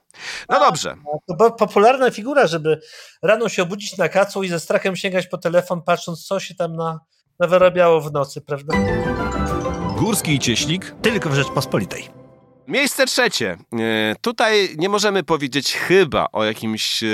No 0.50 0.60
dobrze. 0.60 0.96
To 1.28 1.52
popularna 1.52 2.12
figura, 2.12 2.48
żeby 2.48 2.80
rano 3.22 3.50
się 3.50 3.64
obudzić 3.64 3.98
na 3.98 4.10
kacu 4.10 4.44
i 4.44 4.50
ze 4.50 4.60
strachem 4.60 4.96
sięgać 4.96 5.28
po 5.28 5.38
telefon, 5.38 5.82
patrząc, 5.82 6.26
co 6.26 6.40
się 6.40 6.56
tam 6.56 6.76
na, 6.76 7.00
nawyrabiało 7.40 8.02
w 8.02 8.12
nocy, 8.12 8.42
prawda? 8.42 8.78
Górski 9.98 10.34
i 10.34 10.40
Cieślik 10.40 10.96
tylko 11.02 11.30
w 11.30 11.34
Rzeczpospolitej. 11.34 12.10
Miejsce 12.68 13.06
trzecie. 13.06 13.58
E, 13.80 14.16
tutaj 14.22 14.76
nie 14.78 14.90
możemy 14.90 15.24
powiedzieć 15.24 15.74
chyba 15.74 16.28
o 16.32 16.44
jakimś 16.44 17.04
e, 17.04 17.08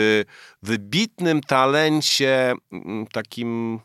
wybitnym 0.62 1.42
talencie, 1.42 2.54
takim, 3.12 3.80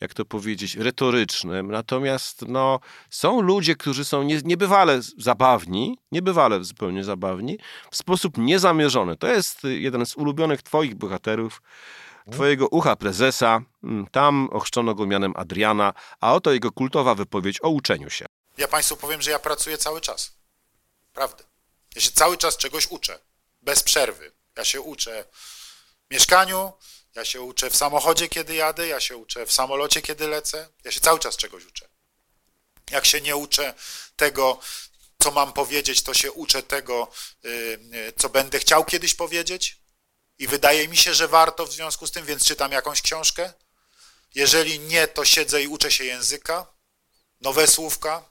jak 0.00 0.14
to 0.14 0.24
powiedzieć, 0.24 0.76
retorycznym. 0.76 1.70
Natomiast 1.70 2.42
no, 2.48 2.80
są 3.10 3.40
ludzie, 3.40 3.76
którzy 3.76 4.04
są 4.04 4.22
niebywale 4.22 5.00
zabawni, 5.18 5.98
niebywale 6.12 6.64
zupełnie 6.64 7.04
zabawni, 7.04 7.58
w 7.90 7.96
sposób 7.96 8.38
niezamierzony. 8.38 9.16
To 9.16 9.26
jest 9.26 9.64
jeden 9.64 10.06
z 10.06 10.16
ulubionych 10.16 10.62
Twoich 10.62 10.94
bohaterów, 10.94 11.62
Twojego 12.32 12.68
ucha 12.68 12.96
prezesa. 12.96 13.60
Tam 14.12 14.48
ochrzczono 14.52 14.94
go 14.94 15.06
mianem 15.06 15.32
Adriana, 15.36 15.92
a 16.20 16.34
oto 16.34 16.52
jego 16.52 16.72
kultowa 16.72 17.14
wypowiedź 17.14 17.58
o 17.62 17.68
uczeniu 17.68 18.10
się. 18.10 18.26
Ja 18.58 18.68
Państwu 18.68 18.96
powiem, 18.96 19.22
że 19.22 19.30
ja 19.30 19.38
pracuję 19.38 19.78
cały 19.78 20.00
czas. 20.00 20.38
Prawda. 21.12 21.44
Ja 21.96 22.02
się 22.02 22.10
cały 22.10 22.36
czas 22.36 22.56
czegoś 22.56 22.86
uczę. 22.90 23.18
Bez 23.62 23.82
przerwy. 23.82 24.32
Ja 24.56 24.64
się 24.64 24.80
uczę 24.80 25.24
w 26.08 26.14
mieszkaniu, 26.14 26.72
ja 27.14 27.24
się 27.24 27.40
uczę 27.42 27.70
w 27.70 27.76
samochodzie, 27.76 28.28
kiedy 28.28 28.54
jadę, 28.54 28.86
ja 28.86 29.00
się 29.00 29.16
uczę 29.16 29.46
w 29.46 29.52
samolocie, 29.52 30.02
kiedy 30.02 30.28
lecę. 30.28 30.68
Ja 30.84 30.92
się 30.92 31.00
cały 31.00 31.18
czas 31.18 31.36
czegoś 31.36 31.64
uczę. 31.64 31.88
Jak 32.90 33.06
się 33.06 33.20
nie 33.20 33.36
uczę 33.36 33.74
tego, 34.16 34.60
co 35.22 35.30
mam 35.30 35.52
powiedzieć, 35.52 36.02
to 36.02 36.14
się 36.14 36.32
uczę 36.32 36.62
tego, 36.62 37.10
y, 37.44 37.48
y, 37.48 38.12
co 38.18 38.28
będę 38.28 38.58
chciał 38.58 38.84
kiedyś 38.84 39.14
powiedzieć. 39.14 39.78
I 40.38 40.46
wydaje 40.46 40.88
mi 40.88 40.96
się, 40.96 41.14
że 41.14 41.28
warto 41.28 41.66
w 41.66 41.72
związku 41.72 42.06
z 42.06 42.10
tym, 42.10 42.26
więc 42.26 42.44
czytam 42.44 42.72
jakąś 42.72 43.02
książkę. 43.02 43.52
Jeżeli 44.34 44.80
nie, 44.80 45.08
to 45.08 45.24
siedzę 45.24 45.62
i 45.62 45.68
uczę 45.68 45.92
się 45.92 46.04
języka, 46.04 46.66
nowe 47.40 47.66
słówka, 47.66 48.24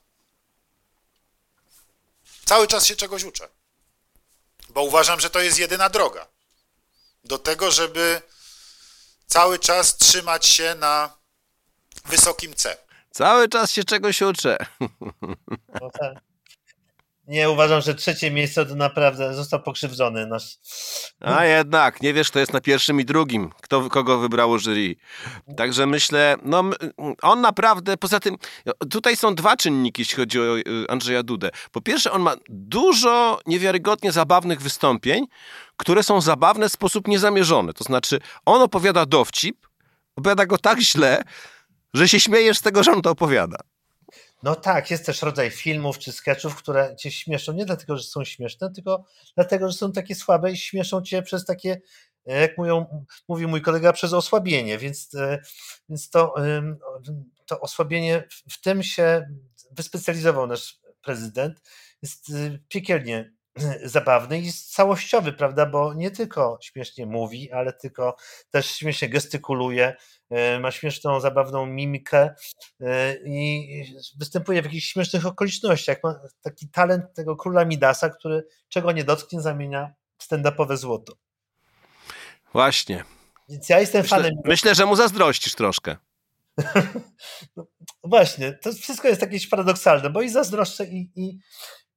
Cały 2.48 2.68
czas 2.68 2.86
się 2.86 2.96
czegoś 2.96 3.24
uczę, 3.24 3.50
bo 4.70 4.82
uważam, 4.82 5.20
że 5.20 5.30
to 5.30 5.40
jest 5.40 5.60
jedyna 5.60 5.90
droga 5.90 6.28
do 7.24 7.38
tego, 7.38 7.72
żeby 7.72 8.22
cały 9.28 9.60
czas 9.60 9.98
trzymać 9.98 10.46
się 10.46 10.76
na 10.80 11.10
wysokim 12.06 12.56
C. 12.56 12.78
Cały 13.12 13.50
czas 13.50 13.72
się 13.72 13.84
czegoś 13.84 14.22
uczę. 14.22 14.58
No 15.82 15.90
tak. 16.00 16.27
Nie, 17.28 17.50
uważam, 17.50 17.82
że 17.82 17.96
trzecie 17.96 18.32
miejsce 18.32 18.66
to 18.66 18.76
naprawdę 18.76 19.34
został 19.34 19.64
pokrzywdzony 19.64 20.28
nasz. 20.28 20.58
A 21.22 21.46
jednak, 21.46 22.02
nie 22.02 22.14
wiesz, 22.14 22.30
kto 22.30 22.40
jest 22.40 22.54
na 22.54 22.62
pierwszym 22.62 23.00
i 23.00 23.06
drugim, 23.06 23.50
kto, 23.62 23.90
kogo 23.90 24.18
wybrało 24.18 24.60
jury. 24.60 24.96
Także 25.58 25.86
myślę, 25.86 26.36
no 26.44 26.64
on 27.22 27.42
naprawdę, 27.42 27.98
poza 27.98 28.20
tym, 28.20 28.36
tutaj 28.90 29.18
są 29.18 29.36
dwa 29.36 29.58
czynniki, 29.58 30.02
jeśli 30.02 30.16
chodzi 30.16 30.40
o 30.40 30.58
y, 30.58 30.64
Andrzeja 30.90 31.24
Dudę. 31.24 31.50
Po 31.72 31.82
pierwsze, 31.82 32.12
on 32.12 32.22
ma 32.22 32.36
dużo 32.50 33.40
niewiarygodnie 33.46 34.12
zabawnych 34.12 34.62
wystąpień, 34.62 35.26
które 35.78 36.04
są 36.04 36.22
zabawne 36.22 36.70
w 36.70 36.72
sposób 36.72 37.08
niezamierzony. 37.08 37.74
To 37.74 37.84
znaczy, 37.84 38.20
on 38.46 38.62
opowiada 38.62 39.06
dowcip, 39.06 39.68
opowiada 40.16 40.46
go 40.46 40.58
tak 40.58 40.80
źle, 40.80 41.24
że 41.94 42.08
się 42.08 42.20
śmiejesz 42.20 42.58
z 42.58 42.62
tego, 42.62 42.84
że 42.84 42.92
on 42.92 43.02
to 43.02 43.10
opowiada. 43.12 43.58
No 44.48 44.56
tak, 44.56 44.92
jest 44.92 45.06
też 45.06 45.22
rodzaj 45.22 45.52
filmów 45.52 46.00
czy 46.00 46.12
sketchów, 46.12 46.56
które 46.56 46.96
cię 46.96 47.12
śmieszą. 47.12 47.54
Nie 47.54 47.66
dlatego, 47.66 47.98
że 47.98 48.04
są 48.04 48.24
śmieszne, 48.24 48.72
tylko 48.72 49.06
dlatego, 49.36 49.68
że 49.68 49.78
są 49.78 49.92
takie 49.92 50.16
słabe 50.16 50.52
i 50.52 50.58
śmieszą 50.58 51.02
cię 51.02 51.22
przez 51.22 51.46
takie, 51.46 51.82
e, 52.26 52.42
jak 52.42 52.58
mówią, 52.58 53.06
mówi 53.28 53.48
mój 53.48 53.62
kolega, 53.62 53.94
przez 53.94 54.14
osłabienie, 54.14 54.78
więc, 54.78 55.16
e, 55.16 55.40
więc 55.90 56.10
to, 56.10 56.36
to 57.46 57.60
osłabienie, 57.60 58.28
w 58.50 58.62
tym 58.62 58.84
się 58.84 59.28
wyspecjalizował 59.72 60.48
nasz 60.48 60.80
prezydent, 61.02 61.62
jest 62.02 62.30
e, 62.30 62.60
piekielnie 62.68 63.34
zabawny 63.84 64.40
i 64.40 64.52
całościowy, 64.54 65.34
prawda, 65.34 65.66
bo 65.66 65.94
nie 65.94 66.12
tylko 66.12 66.60
śmiesznie 66.62 67.06
mówi, 67.06 67.52
ale 67.52 67.74
tylko 67.74 68.16
też 68.52 68.66
śmiesznie 68.72 69.10
gestykuluje, 69.10 69.88
e, 69.88 69.96
ma 70.60 70.72
śmieszną, 70.72 71.20
zabawną 71.20 71.66
mimikę 71.66 72.36
e, 72.82 73.16
i 73.26 73.68
występuje 74.20 74.62
w 74.62 74.66
jakichś 74.66 74.88
śmiesznych 74.88 75.26
okolicznościach. 75.26 75.98
Ma 76.04 76.20
taki 76.42 76.70
talent 76.70 77.14
tego 77.14 77.36
króla 77.36 77.66
Midasa, 77.66 78.10
który 78.10 78.48
czego 78.70 78.92
nie 78.92 79.04
dotknie, 79.04 79.42
zamienia 79.42 79.94
stand-upowe 80.20 80.78
złoto. 80.78 81.14
Właśnie. 82.54 83.04
Więc 83.50 83.70
ja 83.70 83.80
jestem 83.80 84.02
myślę, 84.02 84.18
fanem. 84.18 84.34
Myślę, 84.46 84.76
że 84.76 84.86
mu 84.86 84.96
zazdrościsz 84.96 85.56
troszkę. 85.56 85.98
no, 87.56 87.68
właśnie, 88.04 88.54
to 88.54 88.74
wszystko 88.74 89.08
jest 89.08 89.22
jakieś 89.22 89.48
paradoksalne, 89.48 90.10
bo 90.10 90.22
i 90.22 90.30
zazdroszczę 90.30 90.86
i, 90.86 91.12
i, 91.16 91.40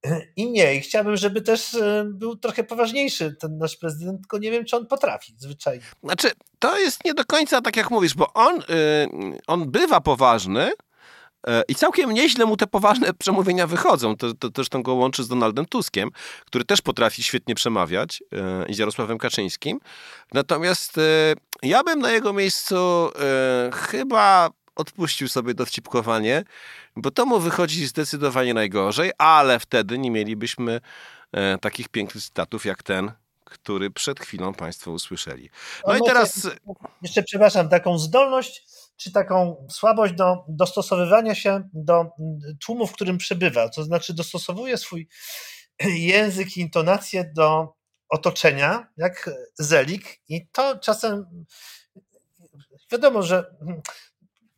i 0.35 0.51
nie. 0.51 0.75
I 0.75 0.81
chciałbym, 0.81 1.17
żeby 1.17 1.41
też 1.41 1.73
e, 1.75 2.05
był 2.07 2.35
trochę 2.35 2.63
poważniejszy 2.63 3.35
ten 3.39 3.57
nasz 3.57 3.75
prezydent, 3.75 4.21
tylko 4.21 4.37
nie 4.37 4.51
wiem, 4.51 4.65
czy 4.65 4.77
on 4.77 4.87
potrafi 4.87 5.33
zwyczajnie. 5.37 5.83
Znaczy, 6.03 6.31
to 6.59 6.79
jest 6.79 7.05
nie 7.05 7.13
do 7.13 7.25
końca 7.25 7.61
tak, 7.61 7.75
jak 7.75 7.91
mówisz, 7.91 8.13
bo 8.13 8.33
on, 8.33 8.55
yy, 8.55 9.37
on 9.47 9.71
bywa 9.71 10.01
poważny, 10.01 10.71
E, 11.47 11.63
I 11.67 11.75
całkiem 11.75 12.11
nieźle 12.11 12.45
mu 12.45 12.57
te 12.57 12.67
poważne 12.67 13.13
przemówienia 13.19 13.67
wychodzą. 13.67 14.17
To, 14.17 14.33
to 14.33 14.49
też 14.49 14.69
go 14.69 14.93
łączy 14.93 15.23
z 15.23 15.27
Donaldem 15.27 15.65
Tuskiem, 15.65 16.09
który 16.45 16.65
też 16.65 16.81
potrafi 16.81 17.23
świetnie 17.23 17.55
przemawiać 17.55 18.23
e, 18.31 18.65
i 18.69 18.73
z 18.73 18.77
Jarosławem 18.77 19.17
Kaczyńskim. 19.17 19.79
Natomiast 20.33 20.99
ja 21.63 21.83
bym 21.83 21.99
na 21.99 22.11
jego 22.11 22.33
miejscu 22.33 23.09
chyba 23.73 24.49
odpuścił 24.75 25.29
sobie 25.29 25.53
dowcipkowanie, 25.53 26.43
bo 26.95 27.11
to 27.11 27.25
mu 27.25 27.39
wychodzi 27.39 27.87
zdecydowanie 27.87 28.53
najgorzej, 28.53 29.11
ale 29.17 29.59
wtedy 29.59 29.97
nie 29.97 30.11
mielibyśmy 30.11 30.81
takich 31.61 31.89
pięknych 31.89 32.23
cytatów 32.23 32.65
jak 32.65 32.83
ten, 32.83 33.11
który 33.43 33.91
przed 33.91 34.19
chwilą 34.19 34.53
Państwo 34.53 34.91
usłyszeli. 34.91 35.49
No, 35.87 35.93
no 35.93 35.99
i 35.99 36.01
teraz. 36.05 36.47
Jeszcze 37.01 37.23
przepraszam, 37.23 37.69
taką 37.69 37.97
zdolność 37.99 38.63
czy 38.97 39.11
taką 39.11 39.67
słabość 39.71 40.13
do 40.13 40.45
dostosowywania 40.47 41.35
się 41.35 41.69
do 41.73 42.05
tłumu, 42.65 42.87
w 42.87 42.93
którym 42.93 43.17
przebywa. 43.17 43.69
To 43.69 43.83
znaczy, 43.83 44.13
dostosowuje 44.13 44.77
swój 44.77 45.07
język 45.85 46.57
i 46.57 46.61
intonację 46.61 47.31
do 47.35 47.73
otoczenia, 48.09 48.87
jak 48.97 49.29
Zelik, 49.59 50.19
i 50.27 50.47
to 50.47 50.79
czasem 50.79 51.45
wiadomo, 52.91 53.23
że 53.23 53.55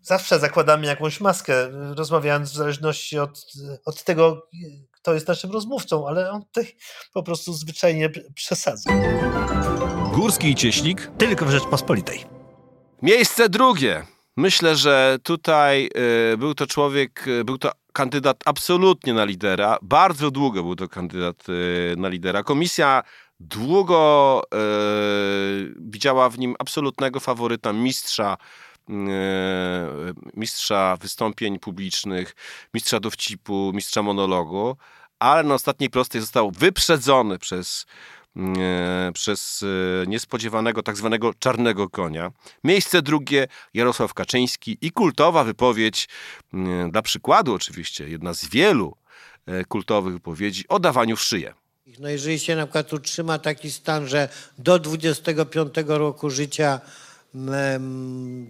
zawsze 0.04 0.40
zakładamy 0.40 0.88
jakąś 0.88 1.20
maskę, 1.22 1.70
rozmawiając 1.96 2.52
w 2.52 2.56
zależności 2.56 3.20
od, 3.20 3.46
od 3.86 4.04
tego, 4.04 4.48
kto 4.92 5.14
jest 5.14 5.28
naszym 5.28 5.52
rozmówcą, 5.52 6.08
ale 6.08 6.32
on 6.32 6.46
tutaj 6.46 6.76
po 7.14 7.24
prostu 7.24 7.54
zwyczajnie 7.54 8.10
przesadza. 8.36 8.90
Górski 10.14 10.48
i 10.48 10.56
Cieśnik 10.56 11.12
tylko 11.18 11.46
w 11.46 11.50
Rzeczpospolitej. 11.50 12.26
Miejsce 13.02 13.50
drugie. 13.50 14.06
Myślę, 14.38 14.76
że 14.76 15.18
tutaj 15.24 15.90
y, 16.34 16.38
był 16.38 16.54
to 16.54 16.68
człowiek, 16.68 17.28
y, 17.28 17.44
był 17.44 17.58
to 17.58 17.72
kandydat 17.94 18.38
absolutnie 18.46 19.14
na 19.14 19.26
lidera. 19.26 19.78
Bardzo 19.82 20.32
długo 20.32 20.64
był 20.64 20.76
to 20.76 20.88
kandydat 20.88 21.50
y, 21.50 21.96
na 21.98 22.08
lidera. 22.08 22.44
Komisja 22.44 23.04
długo 23.40 24.42
widziała 25.80 26.30
w 26.30 26.40
nim 26.40 26.56
absolutnego 26.60 27.20
faworyta, 27.20 27.74
mistrza 27.74 28.38
mistrza 30.34 30.98
wystąpień 31.02 31.60
publicznych, 31.60 32.36
mistrza 32.74 33.00
dowcipu, 33.00 33.72
mistrza 33.74 34.02
monologu, 34.02 34.78
ale 35.20 35.44
na 35.44 35.54
ostatniej 35.54 35.90
prostej 35.90 36.22
został 36.22 36.52
wyprzedzony 36.52 37.40
przez 37.40 37.86
E, 38.38 39.12
przez 39.14 39.64
e, 39.64 40.08
niespodziewanego 40.08 40.84
tak 40.84 40.98
zwanego 40.98 41.34
czarnego 41.34 41.90
konia. 41.90 42.32
Miejsce 42.64 43.02
drugie 43.02 43.48
Jarosław 43.74 44.14
Kaczyński 44.14 44.78
i 44.82 44.92
kultowa 44.92 45.44
wypowiedź, 45.44 46.10
e, 46.54 46.90
dla 46.92 47.02
przykładu 47.02 47.54
oczywiście, 47.54 48.10
jedna 48.10 48.34
z 48.34 48.46
wielu 48.46 48.98
kultowych 49.68 50.14
wypowiedzi 50.14 50.64
o 50.70 50.80
dawaniu 50.80 51.16
w 51.16 51.22
szyję. 51.22 51.54
No 52.00 52.10
jeżeli 52.10 52.40
się 52.40 52.56
na 52.56 52.66
przykład 52.66 52.94
utrzyma 52.94 53.40
taki 53.40 53.72
stan, 53.72 54.08
że 54.08 54.30
do 54.58 54.80
25 54.80 55.74
roku 55.88 56.30
życia 56.30 56.82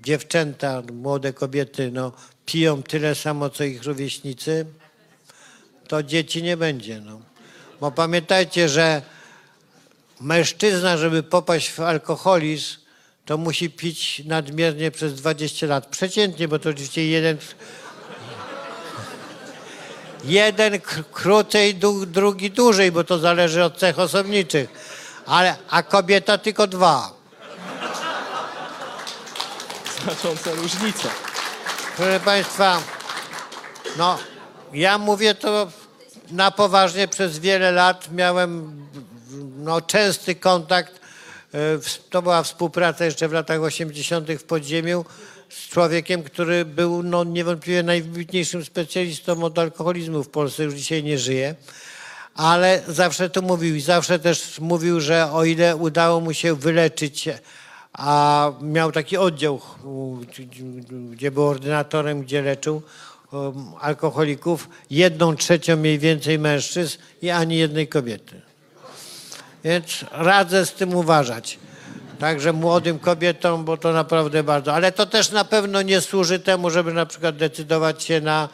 dziewczęta, 0.01 0.81
młode 0.93 1.33
kobiety 1.33 1.91
no, 1.91 2.11
piją 2.45 2.83
tyle 2.83 3.15
samo, 3.15 3.49
co 3.49 3.63
ich 3.63 3.83
rówieśnicy, 3.83 4.65
to 5.87 6.03
dzieci 6.03 6.43
nie 6.43 6.57
będzie. 6.57 7.01
No. 7.01 7.19
Bo 7.79 7.91
pamiętajcie, 7.91 8.69
że 8.69 9.01
mężczyzna, 10.21 10.97
żeby 10.97 11.23
popaść 11.23 11.69
w 11.69 11.79
alkoholizm, 11.79 12.77
to 13.25 13.37
musi 13.37 13.69
pić 13.69 14.21
nadmiernie 14.25 14.91
przez 14.91 15.13
20 15.13 15.67
lat. 15.67 15.87
Przeciętnie, 15.87 16.47
bo 16.47 16.59
to 16.59 16.69
oczywiście 16.69 17.07
jeden. 17.07 17.37
Jeden 20.23 20.79
krócej, 21.11 21.75
drugi 22.07 22.51
dłużej, 22.51 22.91
bo 22.91 23.03
to 23.03 23.19
zależy 23.19 23.63
od 23.63 23.77
cech 23.77 23.99
osobniczych. 23.99 24.69
Ale, 25.25 25.55
a 25.69 25.83
kobieta 25.83 26.37
tylko 26.37 26.67
dwa. 26.67 27.22
Znacząca 30.03 30.51
różnica. 30.51 31.09
Proszę 31.95 32.19
Państwa, 32.25 32.81
no 33.97 34.17
ja 34.73 34.97
mówię 34.97 35.35
to 35.35 35.71
na 36.31 36.51
poważnie 36.51 37.07
przez 37.07 37.39
wiele 37.39 37.71
lat. 37.71 38.11
Miałem 38.11 38.81
no, 39.57 39.81
częsty 39.81 40.35
kontakt. 40.35 40.99
E, 41.53 41.57
to 42.09 42.21
była 42.21 42.43
współpraca 42.43 43.05
jeszcze 43.05 43.27
w 43.27 43.31
latach 43.31 43.61
80. 43.61 44.31
w 44.31 44.43
podziemiu 44.43 45.05
z 45.49 45.69
człowiekiem, 45.69 46.23
który 46.23 46.65
był 46.65 47.03
no, 47.03 47.23
niewątpliwie 47.23 47.83
najwybitniejszym 47.83 48.65
specjalistą 48.65 49.43
od 49.43 49.59
alkoholizmu 49.59 50.23
w 50.23 50.29
Polsce, 50.29 50.63
już 50.63 50.73
dzisiaj 50.73 51.03
nie 51.03 51.17
żyje. 51.17 51.55
Ale 52.35 52.83
zawsze 52.87 53.29
to 53.29 53.41
mówił 53.41 53.75
i 53.75 53.81
zawsze 53.81 54.19
też 54.19 54.59
mówił, 54.59 54.99
że 54.99 55.31
o 55.31 55.45
ile 55.45 55.75
udało 55.75 56.19
mu 56.19 56.33
się 56.33 56.55
wyleczyć, 56.55 57.29
a 57.93 58.51
miał 58.61 58.91
taki 58.91 59.17
oddział, 59.17 59.61
gdzie 61.11 61.31
był 61.31 61.43
ordynatorem, 61.43 62.21
gdzie 62.21 62.41
leczył 62.41 62.81
alkoholików, 63.79 64.69
jedną 64.89 65.35
trzecią 65.35 65.77
mniej 65.77 65.99
więcej 65.99 66.39
mężczyzn 66.39 66.97
i 67.21 67.29
ani 67.29 67.57
jednej 67.57 67.87
kobiety. 67.87 68.41
Więc 69.63 70.05
radzę 70.11 70.65
z 70.65 70.73
tym 70.73 70.95
uważać. 70.95 71.59
Także 72.19 72.53
młodym 72.53 72.99
kobietom, 72.99 73.65
bo 73.65 73.77
to 73.77 73.93
naprawdę 73.93 74.43
bardzo. 74.43 74.73
Ale 74.73 74.91
to 74.91 75.05
też 75.05 75.31
na 75.31 75.45
pewno 75.45 75.81
nie 75.81 76.01
służy 76.01 76.39
temu, 76.39 76.69
żeby 76.69 76.93
na 76.93 77.05
przykład 77.05 77.37
decydować 77.37 78.03
się 78.03 78.21
na 78.21 78.49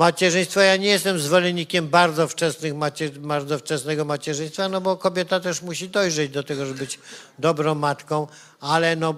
macierzyństwo. 0.00 0.60
Ja 0.60 0.76
nie 0.76 0.88
jestem 0.88 1.18
zwolennikiem 1.18 1.88
bardzo, 1.88 2.28
wczesnych 2.28 2.74
bardzo 3.20 3.58
wczesnego 3.58 4.04
macierzyństwa, 4.04 4.68
no 4.68 4.80
bo 4.80 4.96
kobieta 4.96 5.40
też 5.40 5.62
musi 5.62 5.88
dojrzeć 5.88 6.30
do 6.30 6.42
tego, 6.42 6.66
żeby 6.66 6.78
być 6.78 6.98
dobrą 7.38 7.74
matką, 7.74 8.26
ale 8.60 8.96
no 8.96 9.14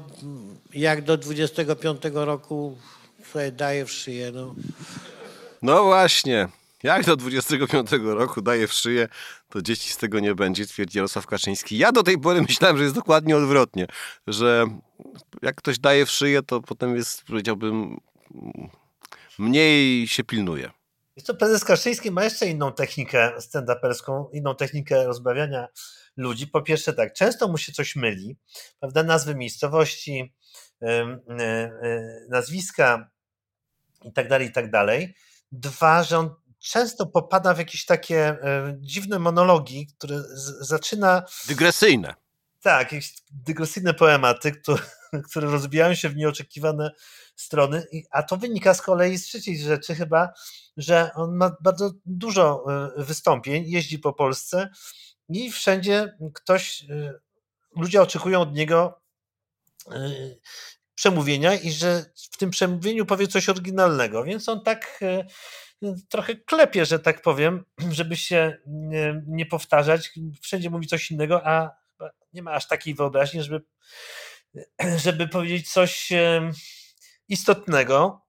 jak 0.75 1.05
do 1.05 1.17
25 1.17 2.03
roku 2.13 2.79
sobie 3.33 3.53
daje 3.53 3.85
w 3.85 3.93
szyję. 3.93 4.33
No. 4.33 4.55
no 5.63 5.85
właśnie. 5.85 6.49
Jak 6.83 7.05
do 7.05 7.17
25 7.17 7.91
roku 8.03 8.43
daje 8.43 8.69
w 8.69 8.73
szyję, 8.73 9.09
to 9.49 9.63
dzieci 9.63 9.93
z 9.93 9.97
tego 9.97 10.21
nie 10.21 10.35
będzie, 10.35 10.67
twierdzi 10.67 10.99
Jarosław 10.99 11.27
Kaczyński. 11.27 11.79
Ja 11.79 11.93
do 11.93 12.03
tej 12.03 12.19
pory 12.19 12.43
myślałem, 12.43 12.77
że 12.77 12.83
jest 12.83 12.95
dokładnie 12.95 13.37
odwrotnie, 13.37 13.87
że 14.27 14.67
jak 15.43 15.57
ktoś 15.57 15.79
daje 15.79 16.07
w 16.07 16.11
szyję, 16.11 16.43
to 16.43 16.61
potem 16.61 16.97
jest, 16.97 17.25
powiedziałbym, 17.25 18.01
mniej 19.39 20.09
się 20.09 20.25
pilnuje. 20.25 20.71
Jest 21.17 21.27
to 21.27 21.35
prezes 21.35 21.65
Kaczyński 21.65 22.11
ma 22.11 22.25
jeszcze 22.25 22.47
inną 22.47 22.73
technikę 22.73 23.33
stand-uperską, 23.39 24.27
inną 24.33 24.55
technikę 24.55 25.05
rozbawiania 25.05 25.69
ludzi. 26.17 26.47
Po 26.47 26.63
pierwsze 26.63 26.93
tak, 26.93 27.13
często 27.13 27.49
mu 27.49 27.59
się 27.59 27.73
coś 27.73 27.97
myli, 27.97 28.37
prawda, 28.81 29.03
nazwy 29.03 29.35
miejscowości, 29.35 30.35
nazwiska 32.29 33.11
i 34.05 34.13
tak 34.13 34.29
dalej, 34.29 34.49
i 34.49 34.53
tak 34.53 34.71
dalej. 34.71 35.15
Dwa, 35.53 36.03
że 36.03 36.19
on 36.19 36.35
często 36.59 37.07
popada 37.07 37.55
w 37.55 37.59
jakieś 37.59 37.85
takie 37.85 38.19
e, 38.19 38.77
dziwne 38.81 39.19
monologi, 39.19 39.87
które 39.99 40.23
zaczyna. 40.61 41.23
Dygresyjne. 41.49 42.15
Tak, 42.63 42.93
jakieś 42.93 43.15
dygresyjne 43.31 43.95
poematy, 43.95 44.53
które, 44.63 44.83
które 45.25 45.51
rozbijają 45.51 45.95
się 45.95 46.09
w 46.09 46.17
nieoczekiwane 46.17 46.91
strony, 47.37 47.87
a 48.11 48.23
to 48.23 48.37
wynika 48.37 48.75
z 48.75 48.83
kolei 48.83 49.19
z 49.19 49.27
trzeciej 49.27 49.59
rzeczy 49.59 49.95
chyba, 49.95 50.33
że 50.77 51.11
on 51.15 51.37
ma 51.37 51.57
bardzo 51.61 51.91
dużo 52.07 52.65
e, 52.99 53.05
wystąpień, 53.05 53.65
jeździ 53.67 53.99
po 53.99 54.13
Polsce 54.13 54.69
i 55.29 55.51
wszędzie 55.51 56.17
ktoś, 56.35 56.85
e, 56.91 57.15
ludzie 57.77 58.03
oczekują 58.03 58.41
od 58.41 58.55
niego 58.55 59.03
przemówienia 60.95 61.55
i 61.55 61.73
że 61.73 62.05
w 62.33 62.37
tym 62.37 62.51
przemówieniu 62.51 63.07
powie 63.07 63.29
coś 63.29 63.49
oryginalnego, 63.49 64.25
więc 64.25 64.49
on 64.49 64.63
tak 64.63 65.01
trochę 66.09 66.37
klepie, 66.37 66.87
że 66.87 66.99
tak 66.99 67.23
powiem, 67.23 67.65
żeby 67.91 68.17
się 68.17 68.59
nie 69.27 69.47
powtarzać. 69.47 70.13
Wszędzie 70.43 70.71
mówi 70.71 70.87
coś 70.87 71.11
innego, 71.11 71.47
a 71.47 71.82
nie 72.33 72.43
ma 72.43 72.53
aż 72.53 72.69
takiej 72.69 72.95
wyobraźni, 72.95 73.43
żeby, 73.43 73.63
żeby 75.05 75.29
powiedzieć 75.29 75.73
coś 75.73 76.13
istotnego, 77.29 78.21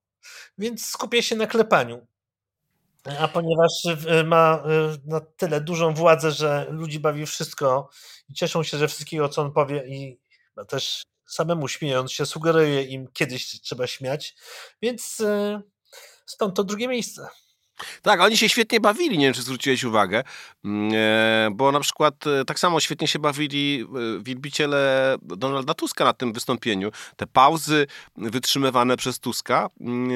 więc 0.57 0.85
skupia 0.85 1.21
się 1.21 1.35
na 1.35 1.47
klepaniu. 1.47 2.07
A 3.19 3.27
ponieważ 3.27 3.71
ma 4.25 4.63
e, 4.65 4.97
na 5.05 5.19
tyle 5.19 5.61
dużą 5.61 5.93
władzę, 5.93 6.31
że 6.31 6.67
ludzi 6.69 6.99
bawi 6.99 7.25
wszystko 7.25 7.89
i 8.29 8.33
cieszą 8.33 8.63
się 8.63 8.77
ze 8.77 8.87
wszystkiego, 8.87 9.29
co 9.29 9.41
on 9.41 9.51
powie 9.51 9.87
i 9.87 10.19
też 10.67 11.03
samemu 11.25 11.67
śmiejąc 11.67 12.11
się, 12.11 12.25
sugeruje 12.25 12.83
im 12.83 13.07
kiedyś 13.13 13.61
trzeba 13.61 13.87
śmiać, 13.87 14.35
więc 14.81 15.19
e, 15.19 15.61
stąd 16.25 16.55
to 16.55 16.63
drugie 16.63 16.87
miejsce. 16.87 17.27
Tak, 18.01 18.21
oni 18.21 18.38
się 18.38 18.49
świetnie 18.49 18.79
bawili, 18.79 19.17
nie 19.17 19.25
wiem, 19.25 19.33
czy 19.33 19.41
zwróciłeś 19.41 19.83
uwagę, 19.83 20.23
mm, 20.65 20.91
e, 20.95 21.49
bo 21.51 21.71
na 21.71 21.79
przykład 21.79 22.27
e, 22.27 22.45
tak 22.45 22.59
samo 22.59 22.79
świetnie 22.79 23.07
się 23.07 23.19
bawili 23.19 23.86
e, 24.19 24.23
wielbiciele 24.23 25.15
Donalda 25.21 25.73
Tuska 25.73 26.05
na 26.05 26.13
tym 26.13 26.33
wystąpieniu. 26.33 26.91
Te 27.15 27.27
pauzy 27.27 27.88
wytrzymywane 28.17 28.97
przez 28.97 29.19
Tuska 29.19 29.69
mm, 29.81 30.09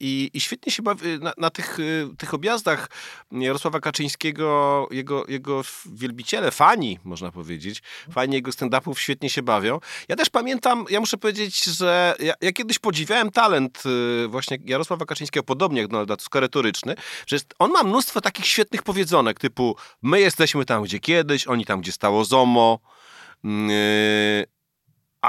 i, 0.00 0.30
i 0.34 0.40
świetnie 0.40 0.72
się 0.72 0.82
bawi 0.82 1.18
na, 1.18 1.32
na 1.38 1.50
tych, 1.50 1.78
tych 2.18 2.34
objazdach 2.34 2.90
Jarosława 3.32 3.80
Kaczyńskiego, 3.80 4.88
jego, 4.90 5.24
jego 5.28 5.62
wielbiciele, 5.86 6.50
fani, 6.50 6.98
można 7.04 7.32
powiedzieć, 7.32 7.82
fani 8.12 8.34
jego 8.34 8.50
stand-upów 8.50 8.98
świetnie 8.98 9.30
się 9.30 9.42
bawią. 9.42 9.80
Ja 10.08 10.16
też 10.16 10.30
pamiętam, 10.30 10.84
ja 10.90 11.00
muszę 11.00 11.16
powiedzieć, 11.16 11.64
że 11.64 12.14
ja, 12.18 12.34
ja 12.40 12.52
kiedyś 12.52 12.78
podziwiałem 12.78 13.30
talent 13.30 13.82
właśnie 14.28 14.58
Jarosława 14.64 15.04
Kaczyńskiego, 15.04 15.44
podobnie 15.44 15.80
jak 15.80 15.90
Donalda 15.90 16.16
Tuska, 16.16 16.40
retoryczny, 16.40 16.94
Przecież 17.26 17.46
on 17.58 17.70
ma 17.70 17.82
mnóstwo 17.82 18.20
takich 18.20 18.46
świetnych 18.46 18.82
powiedzonek, 18.82 19.38
typu 19.38 19.76
my 20.02 20.20
jesteśmy 20.20 20.64
tam, 20.64 20.82
gdzie 20.82 21.00
kiedyś, 21.00 21.46
oni 21.46 21.64
tam, 21.64 21.80
gdzie 21.80 21.92
stało 21.92 22.24
ZOMO, 22.24 22.78
yy, 23.44 23.50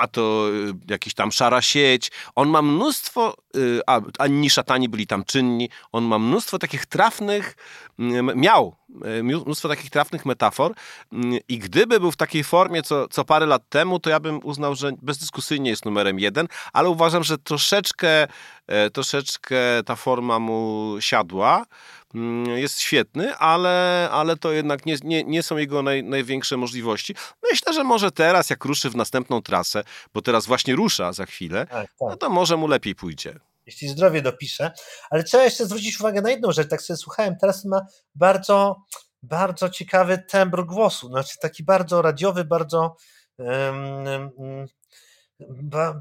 a 0.02 0.08
to 0.08 0.50
y, 0.50 0.74
jakiś 0.92 1.14
tam 1.14 1.32
szara 1.32 1.62
sieć. 1.62 2.12
On 2.36 2.50
ma 2.50 2.62
mnóstwo, 2.62 3.34
y, 3.56 3.82
a 3.88 4.02
ani 4.20 4.50
szatani 4.50 4.90
byli 4.90 5.08
tam 5.08 5.24
czynni, 5.24 5.70
on 5.92 6.04
ma 6.04 6.20
mnóstwo 6.20 6.60
takich 6.60 6.86
trafnych, 6.86 7.56
mm, 8.00 8.40
miał 8.40 8.76
y, 9.20 9.24
mnóstwo 9.24 9.70
takich 9.70 9.90
trafnych 9.90 10.26
metafor 10.26 10.74
mm, 11.14 11.40
i 11.48 11.60
gdyby 11.60 12.00
był 12.00 12.12
w 12.12 12.18
takiej 12.18 12.44
formie 12.44 12.84
co, 12.84 13.08
co 13.08 13.26
parę 13.26 13.46
lat 13.46 13.70
temu, 13.70 14.00
to 14.00 14.10
ja 14.10 14.20
bym 14.20 14.40
uznał, 14.44 14.76
że 14.76 14.92
bezdyskusyjnie 15.02 15.70
jest 15.70 15.86
numerem 15.86 16.20
jeden, 16.20 16.48
ale 16.74 16.90
uważam, 16.90 17.24
że 17.24 17.38
troszeczkę, 17.38 18.28
e, 18.68 18.90
troszeczkę 18.90 19.58
ta 19.86 19.96
forma 19.96 20.40
mu 20.40 20.96
siadła. 21.00 21.66
Mm, 22.16 22.58
jest 22.58 22.80
świetny, 22.80 23.36
ale, 23.36 24.08
ale 24.12 24.38
to 24.38 24.52
jednak 24.52 24.86
nie, 24.86 24.96
nie, 25.04 25.24
nie 25.24 25.44
są 25.44 25.58
jego 25.58 25.82
naj, 25.84 26.04
największe 26.04 26.58
możliwości. 26.58 27.16
Myślę, 27.52 27.74
że 27.74 27.84
może 27.84 28.12
teraz, 28.12 28.50
jak 28.50 28.66
ruszy 28.66 28.90
w 28.90 28.96
następną 28.96 29.42
trasę, 29.42 29.84
bo 30.14 30.22
teraz 30.22 30.46
właśnie 30.46 30.76
rusza 30.76 31.14
za 31.14 31.26
chwilę, 31.26 31.68
tak, 31.68 31.88
tak. 31.88 32.10
no 32.10 32.18
to 32.18 32.30
może 32.30 32.58
mu 32.58 32.68
lepiej 32.68 32.96
pójdzie. 32.96 33.40
Jeśli 33.66 33.88
zdrowie 33.88 34.22
dopisze. 34.22 34.72
Ale 35.10 35.24
trzeba 35.24 35.44
jeszcze 35.44 35.66
zwrócić 35.66 36.00
uwagę 36.00 36.22
na 36.22 36.30
jedną 36.30 36.52
rzecz. 36.52 36.70
Tak 36.70 36.82
sobie 36.82 36.98
słuchałem, 36.98 37.36
teraz 37.42 37.66
ma 37.66 37.82
bardzo, 38.16 38.76
bardzo 39.24 39.70
ciekawy 39.70 40.24
tembr 40.30 40.66
głosu. 40.66 41.08
Znaczy 41.08 41.40
taki 41.42 41.64
bardzo 41.64 42.02
radiowy, 42.02 42.46
bardzo 42.46 42.96
um, 43.38 44.06
um, 44.06 44.30
ba, 44.38 44.66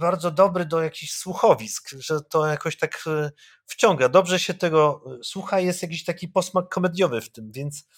bardzo 0.01 0.31
dobry 0.31 0.65
do 0.65 0.83
jakichś 0.83 1.13
słuchowisk, 1.13 1.91
że 1.99 2.21
to 2.21 2.47
jakoś 2.47 2.79
tak 2.79 3.05
e, 3.07 3.31
wciąga. 3.67 4.09
Dobrze 4.09 4.39
się 4.39 4.55
tego 4.55 5.05
e, 5.07 5.25
słucha, 5.25 5.61
jest 5.61 5.83
jakiś 5.83 6.05
taki 6.05 6.29
posmak 6.29 6.69
komediowy 6.69 7.21
w 7.21 7.33
tym, 7.33 7.53
więc... 7.53 7.89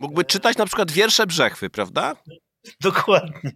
Mógłby 0.00 0.24
czytać 0.24 0.56
na 0.56 0.66
przykład 0.66 0.90
wiersze 0.90 1.26
Brzechwy, 1.26 1.70
prawda? 1.70 2.16
Dokładnie. 2.80 3.52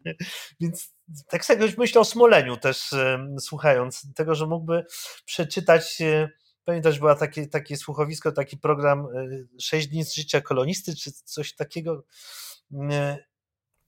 Więc 0.61 0.95
tak 1.29 1.45
sobie 1.45 1.73
myślę 1.79 2.01
o 2.01 2.05
Smoleniu 2.05 2.57
też, 2.57 2.91
słuchając 3.41 4.15
tego, 4.15 4.35
że 4.35 4.47
mógłby 4.47 4.85
przeczytać 5.25 6.01
e, 6.01 6.29
Pamiętasz, 6.65 6.99
była 6.99 7.15
takie, 7.15 7.47
takie 7.47 7.77
słuchowisko, 7.77 8.33
taki 8.33 8.59
program 8.59 9.07
6 9.61 9.89
dni 9.89 10.05
z 10.05 10.15
życia 10.15 10.41
kolonisty, 10.41 10.97
czy 10.97 11.13
coś 11.13 11.55
takiego. 11.55 12.05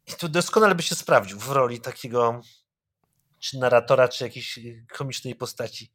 I 0.06 0.12
tu 0.18 0.28
doskonale 0.28 0.74
by 0.74 0.82
się 0.82 0.94
sprawdził 0.94 1.38
w 1.38 1.48
roli 1.50 1.80
takiego 1.80 2.40
czy 3.42 3.59
narratora, 3.59 4.09
czy 4.09 4.24
jakiejś 4.24 4.59
y, 4.59 4.85
komicznej 4.92 5.35
postaci. 5.35 5.90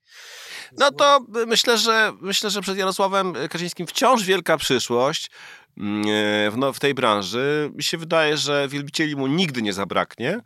No 0.77 0.91
to 0.91 1.19
myślę, 1.47 1.77
że 1.77 2.13
myślę, 2.21 2.49
że 2.49 2.61
przed 2.61 2.77
Jarosławem 2.77 3.33
Kaczyńskim 3.49 3.87
wciąż 3.87 4.23
wielka 4.23 4.57
przyszłość 4.57 5.31
mm, 5.77 6.01
e, 6.01 6.51
w, 6.51 6.57
no, 6.57 6.73
w 6.73 6.79
tej 6.79 6.93
branży. 6.93 7.71
Mi 7.75 7.83
się 7.83 7.97
wydaje, 7.97 8.37
że 8.37 8.67
wielbicieli 8.67 9.15
mu 9.15 9.27
nigdy 9.27 9.61
nie 9.61 9.73
zabraknie, 9.73 10.39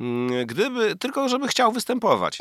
mm, 0.00 0.46
gdyby, 0.46 0.96
tylko 0.96 1.28
żeby 1.28 1.48
chciał 1.48 1.72
występować. 1.72 2.38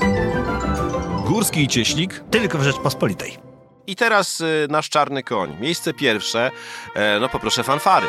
Górski 1.25 1.63
i 1.63 1.67
Cieśnik 1.67 2.23
tylko 2.31 2.57
w 2.57 2.63
Rzeczpospolitej. 2.63 3.37
I 3.87 3.95
teraz 3.95 4.41
y, 4.41 4.67
nasz 4.69 4.89
czarny 4.89 5.23
koń. 5.23 5.57
Miejsce 5.59 5.93
pierwsze, 5.93 6.51
e, 6.95 7.19
no 7.19 7.29
poproszę 7.29 7.63
fanfary. 7.63 8.07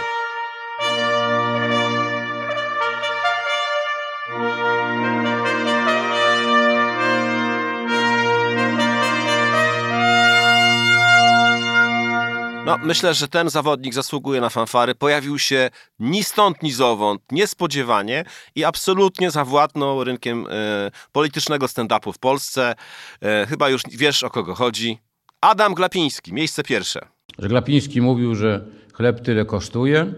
No, 12.66 12.78
myślę, 12.82 13.14
że 13.14 13.28
ten 13.28 13.50
zawodnik 13.50 13.94
zasługuje 13.94 14.40
na 14.40 14.48
fanfary. 14.48 14.94
Pojawił 14.94 15.38
się 15.38 15.70
ni 15.98 16.24
stąd, 16.24 16.62
ni 16.62 16.72
zowąd, 16.72 17.22
niespodziewanie 17.32 18.24
i 18.54 18.64
absolutnie 18.64 19.30
zawładnął 19.30 20.04
rynkiem 20.04 20.46
e, 20.50 20.90
politycznego 21.12 21.66
stand-upu 21.66 22.12
w 22.12 22.18
Polsce. 22.18 22.74
E, 23.22 23.46
chyba 23.46 23.68
już 23.68 23.82
wiesz, 23.90 24.22
o 24.22 24.30
kogo 24.30 24.54
chodzi. 24.54 24.98
Adam 25.40 25.74
Glapiński, 25.74 26.34
miejsce 26.34 26.62
pierwsze. 26.62 27.00
Że 27.38 27.48
Glapiński 27.48 28.00
mówił, 28.00 28.34
że 28.34 28.64
chleb 28.94 29.20
tyle 29.20 29.44
kosztuje 29.44 30.14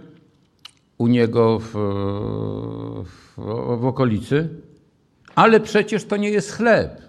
u 0.99 1.07
niego 1.07 1.59
w, 1.59 1.73
w, 3.05 3.37
w 3.81 3.87
okolicy, 3.87 4.49
ale 5.35 5.61
przecież 5.61 6.05
to 6.05 6.17
nie 6.17 6.31
jest 6.31 6.53
chleb. 6.53 7.03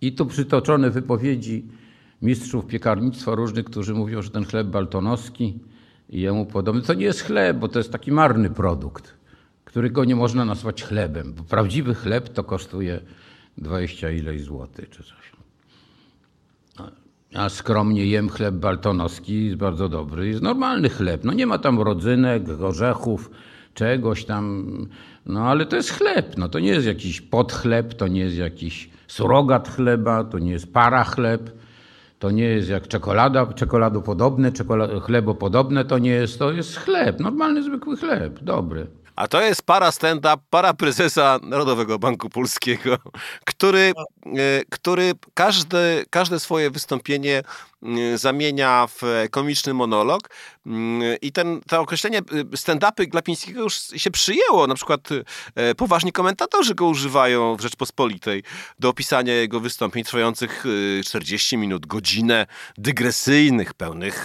I 0.00 0.12
tu 0.12 0.26
przytoczone 0.26 0.90
wypowiedzi 0.90 1.64
mistrzów 2.24 2.66
piekarnictwa 2.66 3.34
różnych, 3.34 3.64
którzy 3.64 3.94
mówią, 3.94 4.22
że 4.22 4.30
ten 4.30 4.44
chleb 4.44 4.66
baltonowski 4.66 5.60
i 6.08 6.20
jemu 6.20 6.46
podobny, 6.46 6.82
to 6.82 6.94
nie 6.94 7.04
jest 7.04 7.22
chleb, 7.22 7.56
bo 7.56 7.68
to 7.68 7.78
jest 7.78 7.92
taki 7.92 8.12
marny 8.12 8.50
produkt, 8.50 9.14
którego 9.64 10.04
nie 10.04 10.16
można 10.16 10.44
nazwać 10.44 10.82
chlebem, 10.82 11.34
bo 11.34 11.42
prawdziwy 11.42 11.94
chleb 11.94 12.28
to 12.28 12.44
kosztuje 12.44 13.00
20 13.58 14.10
ileś 14.10 14.42
złotych 14.42 14.90
czy 14.90 15.02
coś. 15.02 15.24
Ja 17.34 17.48
skromnie 17.48 18.06
jem 18.06 18.28
chleb 18.28 18.54
baltonowski, 18.54 19.44
jest 19.44 19.56
bardzo 19.56 19.88
dobry, 19.88 20.28
jest 20.28 20.42
normalny 20.42 20.88
chleb. 20.88 21.24
No 21.24 21.32
nie 21.32 21.46
ma 21.46 21.58
tam 21.58 21.80
rodzynek, 21.80 22.42
orzechów, 22.60 23.30
czegoś 23.74 24.24
tam, 24.24 24.66
no 25.26 25.40
ale 25.40 25.66
to 25.66 25.76
jest 25.76 25.90
chleb, 25.90 26.38
no 26.38 26.48
to 26.48 26.58
nie 26.58 26.68
jest 26.68 26.86
jakiś 26.86 27.20
podchleb, 27.20 27.94
to 27.94 28.08
nie 28.08 28.20
jest 28.20 28.36
jakiś 28.36 28.90
surogat 29.06 29.68
chleba, 29.68 30.24
to 30.24 30.38
nie 30.38 30.50
jest 30.50 30.72
para 30.72 31.04
chleb. 31.04 31.63
To 32.18 32.30
nie 32.30 32.44
jest 32.44 32.68
jak 32.68 32.88
czekolada, 32.88 33.46
czekoladopodobne, 33.46 34.52
czekolado, 34.52 35.00
chlebopodobne, 35.00 35.84
to 35.84 35.98
nie 35.98 36.10
jest, 36.10 36.38
to 36.38 36.52
jest 36.52 36.76
chleb, 36.76 37.20
normalny, 37.20 37.62
zwykły 37.62 37.96
chleb, 37.96 38.38
dobry. 38.42 38.86
A 39.16 39.28
to 39.28 39.42
jest 39.42 39.62
para 39.62 39.92
stand-up, 39.92 40.42
para 40.50 40.74
prezesa 40.74 41.38
Narodowego 41.42 41.98
Banku 41.98 42.30
Polskiego, 42.30 42.96
który, 43.44 43.92
który 44.70 45.12
każde, 45.34 46.04
każde 46.10 46.40
swoje 46.40 46.70
wystąpienie 46.70 47.42
Y, 47.84 48.18
zamienia 48.18 48.86
w 48.86 49.02
komiczny 49.30 49.74
monolog 49.74 50.30
y, 50.66 50.70
i 51.22 51.32
ten, 51.32 51.60
to 51.68 51.80
określenie 51.80 52.18
y, 52.18 52.56
stand-upy 52.56 53.06
Glapińskiego 53.06 53.62
już 53.62 53.74
się 53.96 54.10
przyjęło. 54.10 54.66
Na 54.66 54.74
przykład 54.74 55.08
poważni 55.76 56.12
komentatorzy 56.12 56.74
go 56.74 56.86
używają 56.86 57.56
w 57.56 57.60
Rzeczpospolitej 57.60 58.42
do 58.78 58.88
opisania 58.88 59.34
jego 59.34 59.60
wystąpień 59.60 60.04
trwających 60.04 60.64
40 61.04 61.56
minut, 61.56 61.86
godzinę, 61.86 62.46
dygresyjnych, 62.78 63.74
pełnych 63.74 64.24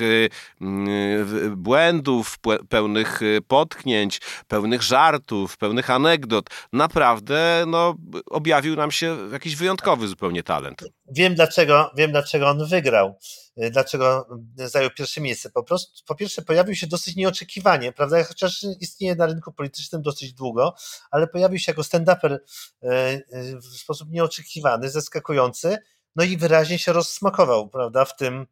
błędów, 1.51 2.39
pełnych 2.69 3.19
potknięć, 3.47 4.21
pełnych 4.47 4.81
żartów, 4.81 5.57
pełnych 5.57 5.89
anegdot. 5.89 6.49
Naprawdę 6.73 7.63
no, 7.67 7.95
objawił 8.25 8.75
nam 8.75 8.91
się 8.91 9.17
jakiś 9.31 9.55
wyjątkowy 9.55 9.88
zupełnie 10.07 10.43
talent. 10.43 10.81
Wiem 11.11 11.35
dlaczego, 11.35 11.91
wiem 11.97 12.11
dlaczego 12.11 12.47
on 12.47 12.65
wygrał 12.65 13.15
Y, 13.63 13.71
dlaczego 13.71 14.27
zajął 14.55 14.89
pierwsze 14.89 15.21
miejsce. 15.21 15.49
Po, 15.49 15.63
prostu, 15.63 16.05
po 16.05 16.15
pierwsze, 16.15 16.41
pojawił 16.41 16.75
się 16.75 16.87
dosyć 16.87 17.15
nieoczekiwanie, 17.15 17.91
prawda? 17.91 18.23
Chociaż 18.23 18.65
istnieje 18.79 19.15
na 19.15 19.25
rynku 19.25 19.51
politycznym 19.51 20.01
dosyć 20.01 20.33
długo, 20.33 20.75
ale 21.11 21.27
pojawił 21.27 21.59
się 21.59 21.71
jako 21.71 21.81
stand-uper 21.81 22.33
y, 22.33 22.87
y, 22.87 23.57
w 23.57 23.77
sposób 23.77 24.09
nieoczekiwany, 24.11 24.89
zaskakujący, 24.89 25.77
no 26.15 26.23
i 26.23 26.37
wyraźnie 26.37 26.79
się 26.79 26.93
rozsmakował, 26.93 27.69
prawda, 27.69 28.05
w 28.05 28.15
tym, 28.15 28.47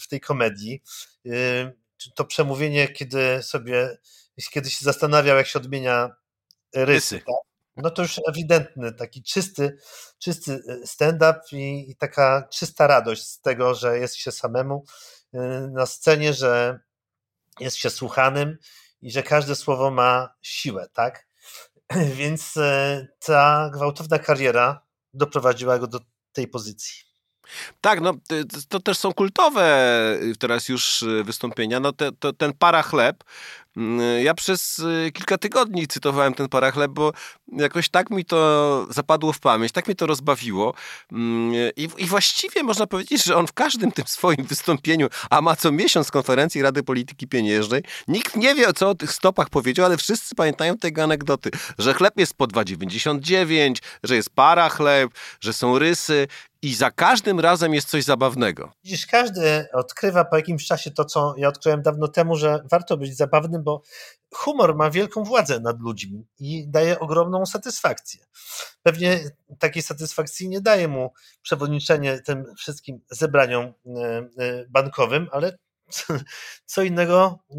w 0.00 0.08
tej 0.08 0.20
komedii. 0.20 0.82
To 2.14 2.24
przemówienie, 2.24 2.88
kiedy 2.88 3.42
sobie, 3.42 3.98
kiedy 4.50 4.70
się 4.70 4.84
zastanawiał, 4.84 5.36
jak 5.36 5.46
się 5.46 5.58
odmienia 5.58 6.10
rysy, 6.74 6.86
rysy. 6.86 7.18
Tak? 7.18 7.34
No 7.82 7.90
to 7.90 8.02
już 8.02 8.20
ewidentny, 8.28 8.92
taki 8.92 9.22
czysty, 9.22 9.78
czysty 10.18 10.52
y, 10.52 10.86
stand-up 10.86 11.40
i, 11.52 11.90
i, 11.90 11.96
taka 11.96 12.48
czysta 12.52 12.86
radość 12.86 13.26
z 13.26 13.40
tego, 13.40 13.74
że 13.74 13.98
jest 13.98 14.16
się 14.16 14.32
samemu 14.32 14.84
y, 15.34 15.38
na 15.70 15.86
scenie, 15.86 16.34
że 16.34 16.80
jest 17.60 17.76
się 17.76 17.90
słuchanym 17.90 18.58
i 19.02 19.10
że 19.10 19.22
każde 19.22 19.54
słowo 19.54 19.90
ma 19.90 20.34
siłę, 20.42 20.88
tak? 20.92 21.28
Więc 22.18 22.56
y, 22.56 23.08
ta 23.18 23.70
gwałtowna 23.74 24.18
kariera 24.18 24.86
doprowadziła 25.14 25.78
go 25.78 25.86
do 25.86 26.00
tej 26.32 26.48
pozycji. 26.48 27.07
Tak, 27.80 28.00
no 28.00 28.14
to, 28.68 28.80
też 28.80 28.98
są 28.98 29.14
kultowe 29.14 29.88
teraz 30.38 30.68
już 30.68 31.04
wystąpienia. 31.24 31.80
No 31.80 31.92
te, 31.92 32.12
to, 32.12 32.32
ten 32.32 32.52
parachleb, 32.52 33.24
mm, 33.76 34.24
ja 34.24 34.34
przez 34.34 34.82
kilka 35.12 35.38
tygodni 35.38 35.86
cytowałem 35.86 36.34
ten 36.34 36.48
parachleb, 36.48 36.92
bo 36.92 37.12
jakoś 37.52 37.88
tak 37.88 38.10
mi 38.10 38.24
to 38.24 38.86
zapadło 38.90 39.32
w 39.32 39.40
pamięć, 39.40 39.72
tak 39.72 39.88
mi 39.88 39.96
to 39.96 40.06
rozbawiło. 40.06 40.74
Mm, 41.12 41.72
I, 41.76 41.88
I, 41.98 42.06
właściwie 42.06 42.62
można 42.62 42.86
powiedzieć, 42.86 43.24
że 43.24 43.36
on 43.36 43.46
w 43.46 43.52
każdym 43.52 43.92
tym 43.92 44.06
swoim 44.06 44.44
wystąpieniu, 44.44 45.08
a 45.30 45.40
ma 45.40 45.56
co 45.56 45.72
miesiąc 45.72 46.10
konferencji 46.10 46.62
Rady 46.62 46.82
Polityki 46.82 47.28
Pieniężnej, 47.28 47.82
nikt 48.08 48.36
nie 48.36 48.54
wie, 48.54 48.72
co 48.72 48.88
o 48.90 48.94
tych 48.94 49.12
stopach 49.12 49.50
powiedział, 49.50 49.86
ale 49.86 49.96
wszyscy 49.96 50.34
pamiętają 50.34 50.78
tego 50.78 51.02
anegdoty, 51.02 51.50
że 51.78 51.94
chleb 51.94 52.14
jest 52.16 52.34
po 52.34 52.46
2,99, 52.46 53.74
że 54.02 54.16
jest 54.16 54.30
parachleb, 54.30 55.10
że 55.40 55.52
są 55.52 55.78
rysy 55.78 56.28
i 56.62 56.74
za 56.74 56.90
każdym 56.90 57.40
razem 57.40 57.74
jest 57.74 57.88
coś 57.88 58.04
zabawnego. 58.04 58.72
Widzisz, 58.84 59.06
każdy 59.06 59.66
odkrywa 59.72 60.24
po 60.24 60.36
jakimś 60.36 60.66
czasie 60.66 60.90
to, 60.90 61.04
co 61.04 61.34
ja 61.36 61.48
odkryłem 61.48 61.82
dawno 61.82 62.08
temu, 62.08 62.36
że 62.36 62.64
warto 62.70 62.96
być 62.96 63.16
zabawnym, 63.16 63.62
bo 63.62 63.82
humor 64.34 64.76
ma 64.76 64.90
wielką 64.90 65.24
władzę 65.24 65.60
nad 65.60 65.80
ludźmi 65.80 66.26
i 66.38 66.68
daje 66.68 67.00
ogromną 67.00 67.46
satysfakcję. 67.46 68.24
Pewnie 68.82 69.20
takiej 69.58 69.82
satysfakcji 69.82 70.48
nie 70.48 70.60
daje 70.60 70.88
mu 70.88 71.12
przewodniczenie 71.42 72.20
tym 72.20 72.44
wszystkim 72.58 73.00
zebraniom 73.10 73.64
e, 73.64 73.70
e, 74.38 74.64
bankowym, 74.68 75.28
ale 75.32 75.58
co 76.66 76.82
innego 76.82 77.38
y, 77.50 77.56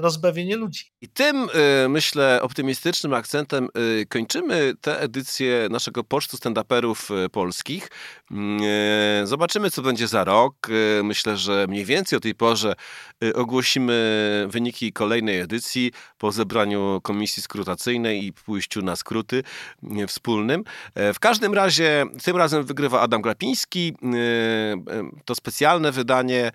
rozbawienie 0.00 0.56
ludzi. 0.56 0.84
I 1.00 1.08
tym, 1.08 1.48
myślę, 1.88 2.42
optymistycznym 2.42 3.14
akcentem 3.14 3.68
kończymy 4.08 4.72
tę 4.80 5.00
edycję 5.00 5.68
naszego 5.70 6.04
pocztu 6.04 6.36
stand-uperów 6.36 7.28
polskich. 7.30 7.88
Zobaczymy, 9.24 9.70
co 9.70 9.82
będzie 9.82 10.08
za 10.08 10.24
rok. 10.24 10.54
Myślę, 11.04 11.36
że 11.36 11.66
mniej 11.68 11.84
więcej 11.84 12.16
o 12.16 12.20
tej 12.20 12.34
porze 12.34 12.74
ogłosimy 13.34 14.46
wyniki 14.50 14.92
kolejnej 14.92 15.40
edycji 15.40 15.92
po 16.18 16.32
zebraniu 16.32 17.00
komisji 17.02 17.42
skrutacyjnej 17.42 18.24
i 18.24 18.32
pójściu 18.32 18.82
na 18.82 18.96
skróty 18.96 19.42
wspólnym. 20.08 20.64
W 21.14 21.18
każdym 21.20 21.54
razie 21.54 22.06
tym 22.24 22.36
razem 22.36 22.64
wygrywa 22.64 23.00
Adam 23.00 23.22
Glapiński. 23.22 23.96
To 25.24 25.34
specjalne 25.34 25.92
wydanie 25.92 26.52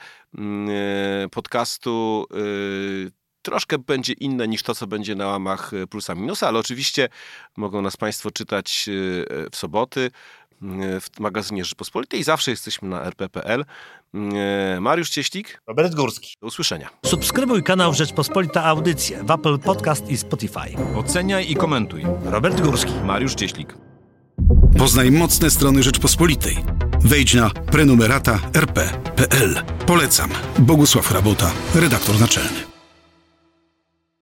podcastu 1.32 2.26
y, 2.36 3.12
troszkę 3.42 3.78
będzie 3.78 4.14
inne 4.14 4.48
niż 4.48 4.64
to, 4.64 4.76
co 4.76 4.88
będzie 4.88 5.16
na 5.16 5.28
łamach 5.28 5.72
plusa 5.90 6.16
minusa, 6.16 6.48
ale 6.48 6.60
oczywiście 6.60 7.10
mogą 7.58 7.82
nas 7.82 7.98
Państwo 7.98 8.32
czytać 8.32 8.86
w 9.52 9.56
soboty 9.56 10.12
w 11.02 11.20
magazynie 11.20 11.64
Rzeczpospolitej. 11.64 12.24
Zawsze 12.24 12.52
jesteśmy 12.52 12.90
na 12.90 13.04
rp.pl. 13.04 13.66
Mariusz 14.82 15.10
Cieślik. 15.10 15.62
Robert 15.68 15.96
Górski. 15.96 16.34
Do 16.42 16.48
usłyszenia. 16.48 16.90
Subskrybuj 17.06 17.64
kanał 17.64 17.94
Rzeczpospolita 17.94 18.64
Audycje 18.64 19.24
w 19.24 19.32
Apple 19.32 19.60
Podcast 19.60 20.10
i 20.10 20.18
Spotify. 20.18 20.96
Oceniaj 20.96 21.52
i 21.52 21.56
komentuj. 21.56 22.04
Robert 22.26 22.62
Górski. 22.62 22.94
Mariusz 23.04 23.36
Cieślik. 23.36 23.74
Poznaj 24.78 25.12
mocne 25.12 25.50
strony 25.50 25.84
Rzeczpospolitej. 25.84 26.58
Wejdź 27.00 27.34
na 27.34 27.50
prenumerata 27.50 28.40
rp.pl. 28.54 29.64
Polecam. 29.86 30.30
Bogusław 30.60 31.12
Rabota, 31.12 31.52
redaktor 31.76 32.20
naczelny. 32.20 32.77